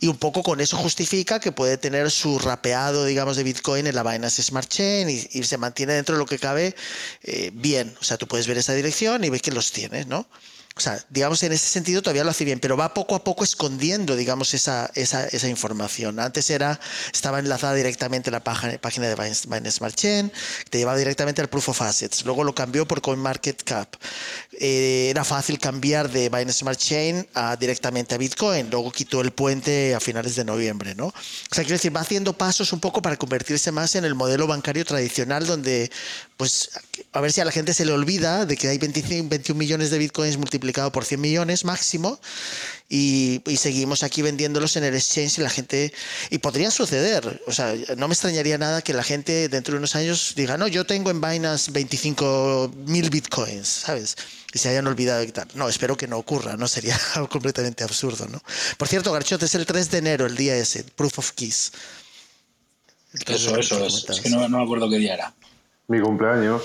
[0.00, 3.94] Y un poco con eso justifica que puede tener su rapeado, digamos, de bitcoin en
[3.94, 6.74] la Binance Smart Chain y, se mantiene dentro de lo que cabe
[7.22, 7.94] eh, bien.
[8.00, 10.28] O sea, tú puedes ver esa dirección y ves que los tienes, ¿no?
[10.76, 13.44] O sea, digamos, en ese sentido todavía lo hace bien, pero va poco a poco
[13.44, 16.20] escondiendo, digamos, esa, esa, esa información.
[16.20, 16.78] Antes era,
[17.10, 20.30] estaba enlazada directamente a la página, de Binance, Binance Smart Chain,
[20.68, 22.26] te llevaba directamente al Proof of Assets.
[22.26, 23.94] Luego lo cambió por CoinMarketCap.
[24.60, 28.68] Eh, era fácil cambiar de Binance Smart Chain a, directamente a Bitcoin.
[28.70, 31.06] Luego quitó el puente a finales de noviembre, ¿no?
[31.06, 31.14] O
[31.54, 34.84] sea, quiero decir, va haciendo pasos un poco para convertirse más en el modelo bancario
[34.84, 35.90] tradicional donde,
[36.36, 36.70] pues,
[37.12, 39.90] a ver si a la gente se le olvida de que hay 25, 21 millones
[39.90, 42.20] de Bitcoins multiplicado por 100 millones máximo
[42.90, 45.94] y, y seguimos aquí vendiéndolos en el exchange y la gente...
[46.28, 49.96] Y podría suceder, o sea, no me extrañaría nada que la gente dentro de unos
[49.96, 54.16] años diga, no, yo tengo en Binance 25 mil Bitcoins, ¿sabes?
[54.52, 55.48] Y se hayan olvidado de quitar.
[55.54, 58.42] No, espero que no ocurra, no sería algo completamente absurdo, ¿no?
[58.76, 61.72] Por cierto, Garchot, es el 3 de enero, el día ese, Proof of Keys.
[63.14, 64.06] El 3 de Eso, eso es.
[64.10, 65.34] Es que no, no me acuerdo qué día era.
[65.88, 66.62] Mi cumpleaños.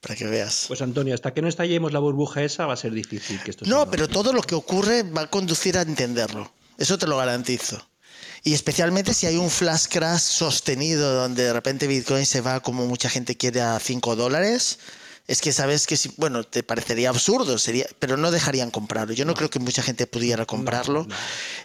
[0.00, 0.64] Para que veas.
[0.66, 3.64] Pues Antonio, hasta que no estallemos la burbuja esa va a ser difícil que esto
[3.66, 6.52] No, se pero todo lo que ocurre va a conducir a entenderlo.
[6.76, 7.80] Eso te lo garantizo.
[8.42, 12.86] Y especialmente si hay un flash crash sostenido donde de repente Bitcoin se va como
[12.86, 14.80] mucha gente quiere a 5 dólares.
[15.28, 19.14] Es que sabes que, si, bueno, te parecería absurdo, sería, pero no dejarían comprarlo.
[19.14, 21.04] Yo no, creo que mucha gente pudiera comprarlo.
[21.08, 21.14] no.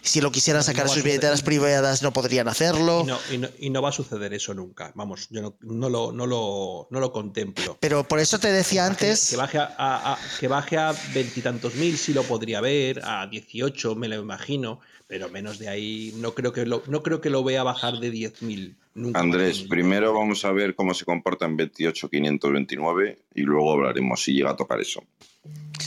[0.00, 1.04] Si lo quisieran sacar sus a suceder.
[1.12, 3.00] billeteras privadas no podrían hacerlo.
[3.02, 4.92] Y no, y no- y no va a suceder eso nunca.
[4.94, 7.76] Vamos, yo no, no lo, no, lo, no lo contemplo.
[7.80, 9.30] Pero por eso te decía Que baje- antes...
[9.30, 14.06] Que baje a, que baje a veintitantos mil sí lo podría ver, a 18 me
[14.08, 17.64] lo imagino, pero menos de ahí no creo que lo, no creo que lo vea
[17.64, 19.20] bajar de 10.000 nunca.
[19.20, 19.68] Andrés, más.
[19.68, 24.56] primero vamos a ver cómo se comporta en 28.529 y luego hablaremos si llega a
[24.56, 25.02] tocar eso.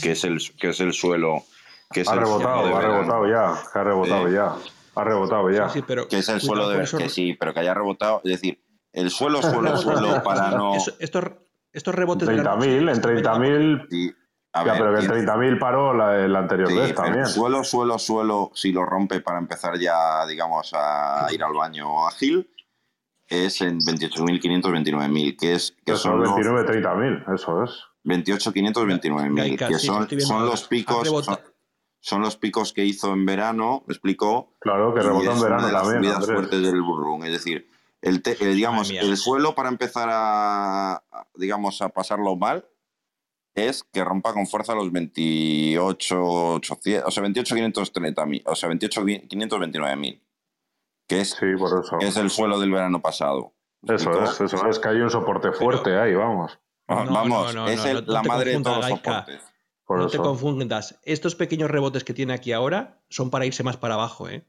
[0.02, 1.42] Que es el, que es el suelo.
[1.90, 2.98] Que es Ha el rebotado, suelo de ha verano.
[3.02, 3.80] rebotado ya.
[3.80, 4.32] Ha rebotado Eh.
[4.32, 4.56] ya.
[4.94, 5.68] Ha rebotado ya.
[5.68, 8.20] Sí, sí, pero Que es el suelo de esos- que sí, pero que haya rebotado.
[8.24, 10.74] Es decir, el suelo, suelo, suelo para no.
[10.76, 11.24] Eso- estos,
[11.72, 13.86] estos rebotes de la 30.000, noche, en 30.000.
[13.90, 14.12] Sí,
[14.54, 17.26] a Ya, ver, pero que en tiene- 30.000 paró la, la anterior Sí, vez también.
[17.26, 22.50] suelo, suelo, suelo, si lo rompe para empezar ya, digamos, a ir al baño ágil,
[23.46, 27.70] es en 28.529.000, que es que Eso, son los 29, 30.000, eso es.
[28.04, 31.38] 28.529.000, Gaika, que son, son los picos, son,
[32.00, 35.66] son los picos que hizo en verano, me explicó, Claro, que rebotó en una verano
[35.66, 36.12] de las también.
[36.14, 36.32] Andrés.
[36.34, 37.68] fuertes del burrún, es decir,
[38.00, 39.10] el, te- el, digamos, Madre mía.
[39.10, 42.66] el suelo para empezar a, a, digamos, a pasarlo mal
[43.54, 46.24] es que rompa con fuerza los 28,
[46.54, 50.20] 800, o sea, 28, 530 mil, o sea, 28, 529 mil,
[51.06, 51.98] que es, Sí, por eso.
[51.98, 53.52] que es el suelo del verano pasado.
[53.82, 56.58] ¿Me Eso es, eso es que hay un soporte fuerte ahí, vamos.
[56.88, 59.40] Ah, No, Vamos, no, no, es no, el- no la madre de todos los soportes.
[59.84, 60.12] Por no eso.
[60.12, 60.98] te confundas.
[61.02, 64.44] Estos pequeños rebotes que tiene aquí ahora son para irse más para abajo, ¿eh?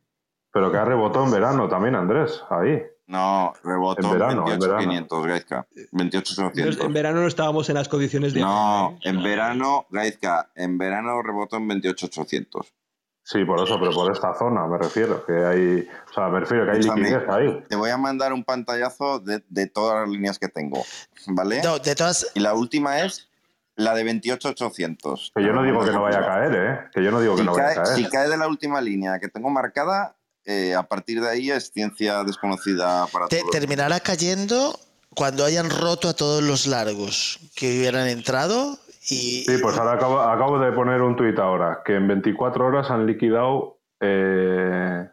[0.51, 2.83] Pero que ha rebotado en verano también, Andrés, ahí.
[3.07, 4.83] No, rebotó En verano, en 28, verano.
[4.87, 5.67] 500, Gaizka.
[5.91, 6.85] 28, No, 800.
[6.85, 8.39] en verano no estábamos en las condiciones de.
[8.41, 9.09] No, ¿eh?
[9.09, 12.73] en verano, Gaizka, en verano rebotó en 28, 800.
[13.25, 15.25] Sí, por eso, pero por esta zona me refiero.
[15.25, 15.87] Que hay.
[16.09, 17.01] O sea, me refiero que hay Escúchame.
[17.09, 17.63] liquidez ahí.
[17.69, 20.83] Te voy a mandar un pantallazo de, de todas las líneas que tengo,
[21.27, 21.61] ¿vale?
[21.63, 23.29] No, de todas, Y la última es
[23.75, 25.31] la de 28, 800.
[25.35, 26.79] Que yo no digo que no vaya a caer, ¿eh?
[26.93, 27.95] Que yo no digo que Si no vaya a cae, caer.
[27.97, 30.15] si cae de la última línea que tengo marcada,
[30.45, 33.51] eh, a partir de ahí es ciencia desconocida para te- todos.
[33.51, 34.77] terminará cayendo
[35.15, 38.77] cuando hayan roto a todos los largos que hubieran entrado
[39.09, 42.89] y Sí, pues ahora acabo, acabo de poner un tuit ahora, que en 24 horas
[42.89, 45.07] han liquidado eh,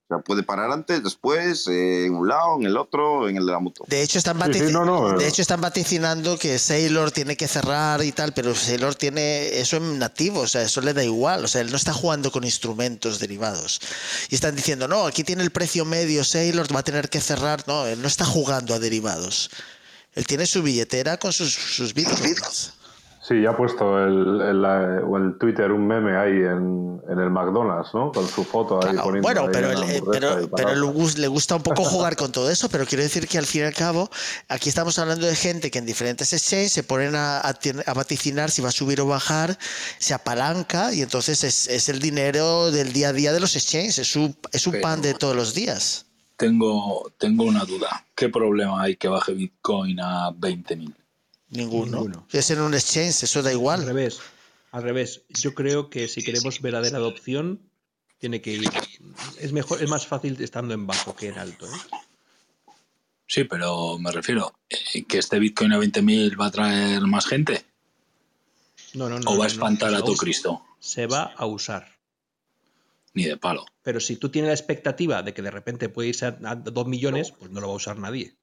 [0.10, 3.45] O sea, puede parar antes, después, eh, en un lado, en el otro, en el
[3.45, 3.84] de la moto.
[3.89, 5.28] De hecho, están Sí, sí, vatici- no, no, de eh.
[5.28, 9.99] hecho, están vaticinando que Sailor tiene que cerrar y tal, pero Sailor tiene eso en
[9.99, 13.20] nativo, o sea, eso le da igual, o sea, él no está jugando con instrumentos
[13.20, 13.82] derivados.
[14.30, 17.66] Y están diciendo, no, aquí tiene el precio medio, Sailor va a tener que cerrar.
[17.68, 19.49] No, él no está jugando a derivados.
[20.16, 22.72] Él tiene su billetera con sus, sus bitcoins.
[23.28, 24.63] Sí, ya ha puesto el, el,
[25.03, 28.11] o el Twitter un meme ahí en, en el McDonald's, ¿no?
[28.13, 31.55] Con su foto ahí Claro, poniendo bueno, ahí pero, hamburguesa pero, le gus- le gusta
[31.57, 34.09] un poco jugar con todo eso, pero quiero decir que al fin y al cabo,
[34.47, 37.53] aquí estamos hablando de gente que en diferentes exchanges se ponen a, a
[37.88, 39.57] a vaticinar si va a subir o bajar,
[39.99, 43.97] se apalanca y entonces es, es el dinero del día a día de los exchanges,
[43.99, 46.05] es un, es un Pero- pan de todos los días.
[46.38, 48.05] Tengo, tengo una duda.
[48.15, 50.93] ¿Qué problema hay que baje Bitcoin a 20.000?
[51.50, 51.98] Ninguno.
[52.02, 52.28] Ninguno.
[52.32, 53.86] Es en un exchange, eso da Al igual.
[53.86, 54.20] revés.
[54.72, 55.24] Al revés.
[55.30, 57.62] Yo creo que si queremos verdadera adopción,
[58.18, 58.70] tiene que ir.
[59.39, 61.66] Es mejor, es más fácil estando en bajo que en alto.
[61.66, 61.80] ¿eh?
[63.28, 67.66] Sí, pero me refiero eh, que este Bitcoin a 20.000 va a traer más gente
[68.93, 69.30] No, no, no.
[69.32, 69.98] o va a espantar no.
[69.98, 70.64] a todo Cristo.
[70.80, 71.88] Se va a usar.
[73.14, 73.66] Ni de palo.
[73.84, 76.88] Pero si tú tienes la expectativa de que de repente puede irse a, a 2
[76.88, 78.36] millones, pues no lo va a usar nadie.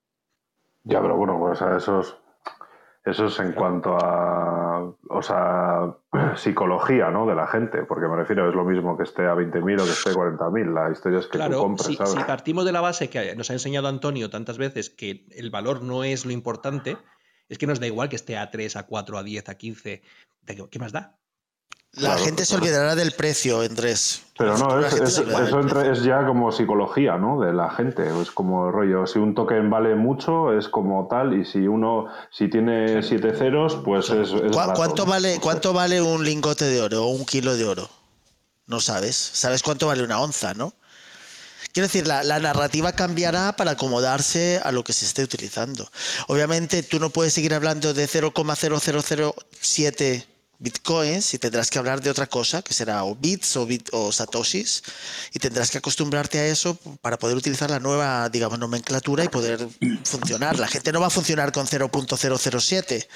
[0.85, 2.17] Ya, pero bueno, pues a esos,
[3.05, 5.95] eso es en cuanto a, o sea,
[6.37, 7.27] psicología, ¿no?
[7.27, 9.91] De la gente, porque me refiero, es lo mismo que esté a 20.000 o que
[9.91, 10.73] esté a 40.000.
[10.73, 12.13] La historia es que tú Claro, compres, si, ¿sabes?
[12.13, 15.83] si partimos de la base que nos ha enseñado Antonio tantas veces que el valor
[15.83, 16.97] no es lo importante,
[17.49, 20.03] es que nos da igual que esté a 3, a 4, a 10, a 15.
[20.43, 21.19] ¿De qué, qué más da?
[21.97, 24.22] La Claro, gente se olvidará del precio, Andrés.
[24.36, 27.38] Pero no, es, es- eso es ya como psicología, ¿no?
[27.40, 28.03] De la gente.
[28.20, 32.49] Es como rollo, si un token vale mucho, es como tal, y si uno, si
[32.51, 35.40] tiene siete ceros, pues es, es ¿Cu- barato, ¿Cuánto vale, No sé.
[35.40, 37.88] cuánto vale un lingote de oro o un kilo de oro?
[38.66, 39.14] No sabes.
[39.14, 40.72] ¿Sabes cuánto vale una onza, no?
[41.72, 45.88] Quiero decir, la, la narrativa cambiará para acomodarse a lo que se esté utilizando.
[46.28, 50.24] Obviamente, tú no puedes seguir hablando de 0,0007
[50.59, 54.13] bitcoins y tendrás que hablar de otra cosa, que será o bits o, bit- o
[54.13, 54.83] satoshis,
[55.33, 59.69] y tendrás que acostumbrarte a eso para poder utilizar la nueva, digamos, nomenclatura y poder
[60.05, 60.59] funcionar.
[60.59, 63.07] La gente no va a funcionar con 0.007,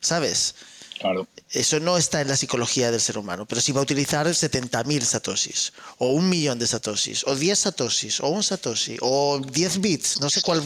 [0.00, 0.54] ¿sabes?
[0.98, 1.26] Claro.
[1.50, 5.00] Eso no está en la psicología del ser humano, pero si va a utilizar 70.000
[5.02, 10.20] satoshis, o un millón de satoshis, o 10 satoshis, o un satoshi, o 10 bits,
[10.20, 10.62] no sé cuál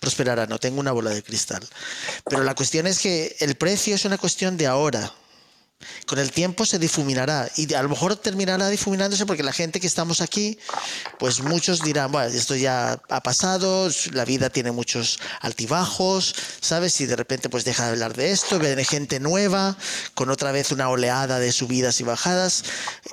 [0.00, 1.64] prosperará, no tengo una bola de cristal.
[2.28, 5.12] Pero la cuestión es que el precio es una cuestión de ahora.
[6.06, 9.86] Con el tiempo se difuminará y a lo mejor terminará difuminándose porque la gente que
[9.86, 10.58] estamos aquí,
[11.18, 16.98] pues muchos dirán, bueno, esto ya ha pasado, la vida tiene muchos altibajos, ¿sabes?
[17.00, 19.76] Y de repente pues deja de hablar de esto, viene gente nueva,
[20.14, 22.64] con otra vez una oleada de subidas y bajadas.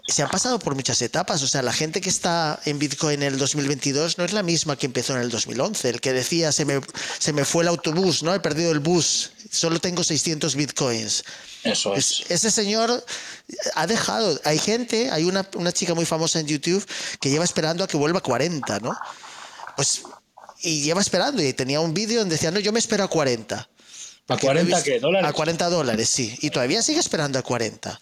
[0.08, 3.34] Se han pasado por muchas etapas, o sea, la gente que está en Bitcoin en
[3.34, 6.64] el 2022 no es la misma que empezó en el 2011, el que decía, se
[6.64, 6.80] me,
[7.20, 8.34] se me fue el autobús, ¿no?
[8.34, 11.24] He perdido el bus, solo tengo 600 Bitcoins.
[11.64, 12.22] Eso es.
[12.22, 13.06] Es- ese señor
[13.76, 14.40] ha dejado.
[14.44, 16.86] Hay gente, hay una, una chica muy famosa en YouTube
[17.20, 18.96] que lleva esperando a que vuelva a 40, ¿no?
[19.76, 20.02] Pues.
[20.62, 23.56] Y lleva esperando y tenía un vídeo donde decía, no, yo me espero a 40.
[24.30, 25.00] ¿A Que no he 40 visto- qué?
[25.00, 25.30] ¿Dólares?
[25.30, 26.38] A 40 dólares, sí.
[26.42, 28.00] Y todavía sigue esperando a 40.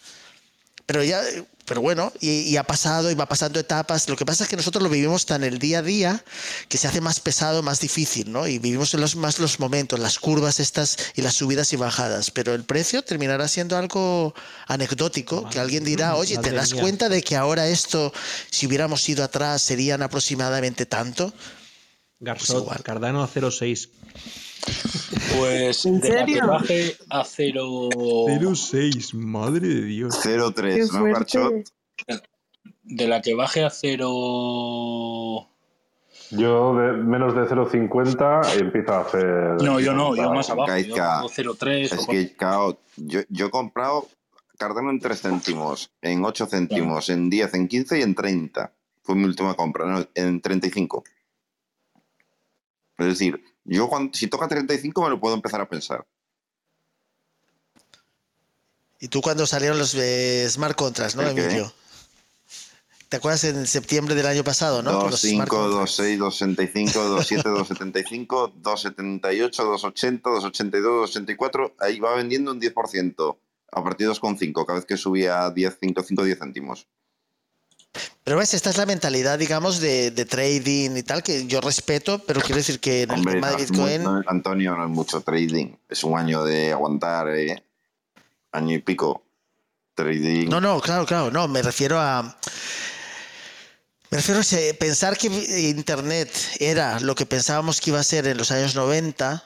[0.92, 1.22] Pero ya,
[1.64, 4.10] pero bueno, y, y ha pasado y va pasando etapas.
[4.10, 6.22] Lo que pasa es que nosotros lo vivimos tan el día a día
[6.68, 8.46] que se hace más pesado, más difícil, ¿no?
[8.46, 12.30] Y vivimos en los, más los momentos, las curvas estas y las subidas y bajadas.
[12.30, 14.34] Pero el precio terminará siendo algo
[14.66, 18.12] anecdótico, que alguien dirá, oye, ¿te das cuenta de que ahora esto,
[18.50, 21.32] si hubiéramos ido atrás, serían aproximadamente tanto?
[22.22, 22.82] Garzot, igual.
[22.82, 23.90] Cardano 06.
[25.36, 26.46] Pues ¿En de la que serio?
[26.46, 27.88] baje a cero.
[28.54, 30.14] 06, madre de Dios.
[30.24, 31.04] 0-3, Qué ¿no.
[31.04, 31.52] Garchot?
[32.84, 34.08] De la que baje a cero.
[36.30, 39.24] Yo de menos de 0,50 empiezo a hacer.
[39.62, 40.68] No, yo no, yo más abajo.
[40.68, 41.18] Yo Gaizka.
[41.18, 44.08] hago 0,3 Es o que, claro, yo, yo he comprado
[44.58, 48.72] Cardano en 3 céntimos, en 8 céntimos, en 10, en 15 y en 30.
[49.02, 50.06] Fue mi última compra, ¿no?
[50.14, 51.04] en 35.
[53.02, 56.06] Es decir, yo cuando, si toca 35 me lo puedo empezar a pensar.
[59.00, 61.22] Y tú cuando salieron los eh, Smart Contracts, ¿no.
[61.22, 61.72] Emilio?
[63.12, 65.00] ¿Te acuerdas en septiembre del año pasado, no?
[65.00, 65.98] Con los smart 2.5, contracts.
[66.00, 71.74] 2.6, 2.65, 2.7, 2.75, 2.78, 2.80, 2.82, 2.84.
[71.80, 73.36] Ahí va vendiendo un 10%.
[73.72, 76.86] A partir de 2,5, cada vez que subía 10, 5, 5, 10 céntimos.
[78.24, 82.20] Pero ves, esta es la mentalidad, digamos, de, de trading y tal, que yo respeto,
[82.20, 84.02] pero quiero decir que en el tema de no Bitcoin...
[84.02, 85.74] no, Antonio, no es mucho trading.
[85.88, 87.62] Es un año de aguantar, ¿eh?
[88.52, 89.22] Año y pico.
[89.94, 90.48] Trading.
[90.48, 92.36] No, no, claro, claro, no, me refiero a...
[94.10, 95.26] Me refiero a pensar que
[95.70, 96.30] Internet
[96.60, 99.42] era lo que pensábamos que iba a ser en los años 90,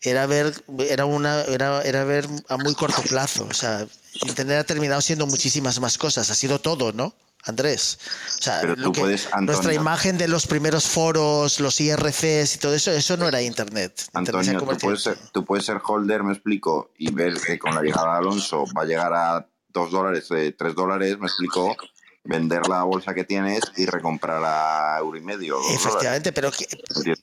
[0.00, 0.54] era ver,
[0.88, 3.46] era una, era, era ver a muy corto plazo.
[3.48, 3.86] O sea,
[4.26, 7.14] Internet ha terminado siendo muchísimas más cosas, ha sido todo, ¿no?
[7.46, 7.98] Andrés.
[8.38, 12.56] O sea, Pero lo tú que- puedes, nuestra imagen de los primeros foros, los IRCs
[12.56, 13.92] y todo eso, eso no era Internet.
[14.08, 17.58] Internet Antonio, tú convertido- puedes, ser, tú puedes ser holder, me explico, y ver que
[17.58, 21.26] con la llegada de Alonso va a llegar a 2 dólares, eh, 3 dólares, me
[21.26, 21.76] explico,
[22.26, 25.54] vender la bolsa que tienes y recomprar a euro y medio.
[25.54, 25.84] dos dólares.
[25.86, 26.66] Efectivamente, pero que,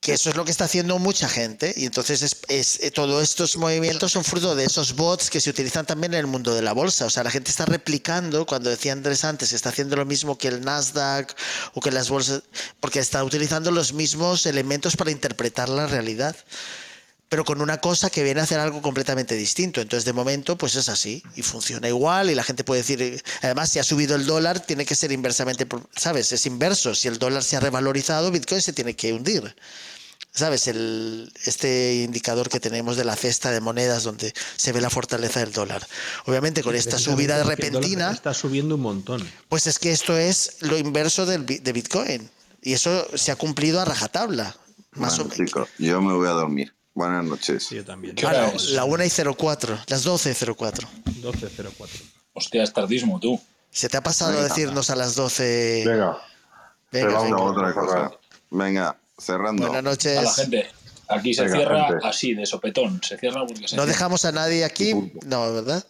[0.02, 3.22] que eso es lo que está haciendo mucha gente y entonces es, es- eh, todos
[3.24, 6.62] estos movimientos son fruto de esos bots que se utilizan también en el mundo de
[6.62, 7.06] la bolsa.
[7.06, 10.48] O sea, la gente está replicando, cuando decía Andrés antes, está haciendo lo mismo que
[10.48, 11.36] el Nasdaq
[11.74, 12.44] o que las bolsas,
[12.80, 16.36] porque está utilizando los mismos elementos para interpretar la realidad.
[17.34, 19.82] Pero con una cosa que viene a hacer algo completamente distinto.
[19.82, 22.30] Entonces, de momento, pues es así y funciona igual.
[22.30, 25.12] Y la gente puede decir, eh, además, si ha subido el dólar, tiene que ser
[25.12, 25.66] inversamente,
[25.96, 26.32] ¿sabes?
[26.32, 26.94] Es inverso.
[26.94, 29.56] Si el dólar se ha revalorizado, Bitcoin se tiene que hundir.
[30.32, 30.68] ¿Sabes?
[30.68, 35.40] El, este indicador que tenemos de la cesta de monedas donde se ve la fortaleza
[35.40, 35.84] del dólar.
[36.26, 39.28] Obviamente, con esta subida repentina, Está subiendo un montón.
[39.50, 42.30] pues es que esto es lo inverso del, de Bitcoin.
[42.62, 44.56] Y eso se ha cumplido a rajatabla.
[44.92, 45.70] Más Bueno, o menos.
[45.80, 46.72] yo me voy a dormir.
[46.94, 47.70] Buenas noches.
[47.70, 48.16] Yo también.
[48.16, 48.70] ¿Qué Ah, la, es?
[48.70, 50.88] la 1 y 04, las 12 y 04.
[51.22, 51.90] 12.04.
[52.34, 53.40] Hostia, es tardismo, tú.
[53.72, 54.44] ¿Se te ha pasado Venga.
[54.44, 55.84] decirnos a las 12?
[55.86, 56.18] Venga,
[56.92, 57.30] Venga, venga.
[57.30, 57.82] No, otra Venga.
[57.82, 58.12] cosa.
[58.52, 59.64] Venga, cerrando.
[59.66, 60.18] Buenas noches.
[60.18, 60.68] A la gente.
[61.10, 62.08] Aquí se Venga, cierra gente.
[62.08, 63.02] así, de sopetón.
[63.04, 63.86] Se cierra porque se No cierra.
[63.88, 64.94] dejamos a nadie aquí.
[65.26, 65.84] No, ¿verdad?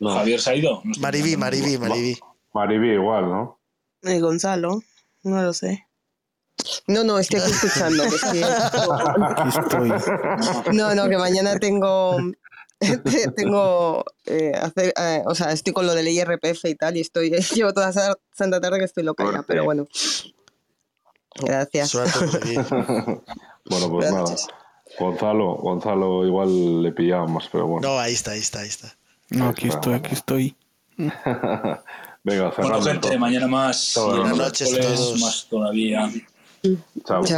[0.00, 0.80] Javier se ha ido.
[0.84, 1.36] No Maribí.
[1.36, 2.18] Maribí, Maribí.
[2.52, 3.60] Maribí igual, ¿no?
[4.02, 4.82] Y Gonzalo,
[5.22, 5.85] no lo sé.
[6.86, 8.02] No, no, estoy aquí escuchando.
[8.04, 10.74] que estoy- Aquí estoy.
[10.76, 12.16] No, no, que mañana tengo.
[13.36, 14.04] tengo.
[14.26, 17.30] eh, hacer, eh, o sea, estoy con lo del IRPF y tal, y estoy.
[17.54, 19.86] Llevo toda esa santa tarde que estoy loca ya, pero bueno.
[21.40, 21.92] Gracias.
[23.68, 24.36] Bueno, pues nada.
[24.96, 27.88] Gonzalo, Gonzalo igual le pillamos, pero bueno.
[27.88, 28.94] No, ahí está, ahí está, ahí está.
[29.30, 30.56] No, aquí estoy, aquí estoy.
[30.96, 31.82] Venga,
[32.22, 32.80] Bueno, cerrando.
[32.82, 33.94] gente, mañana más.
[33.96, 35.20] Buenas noches a todos.
[35.20, 36.08] más todavía.
[37.04, 37.36] 咋不走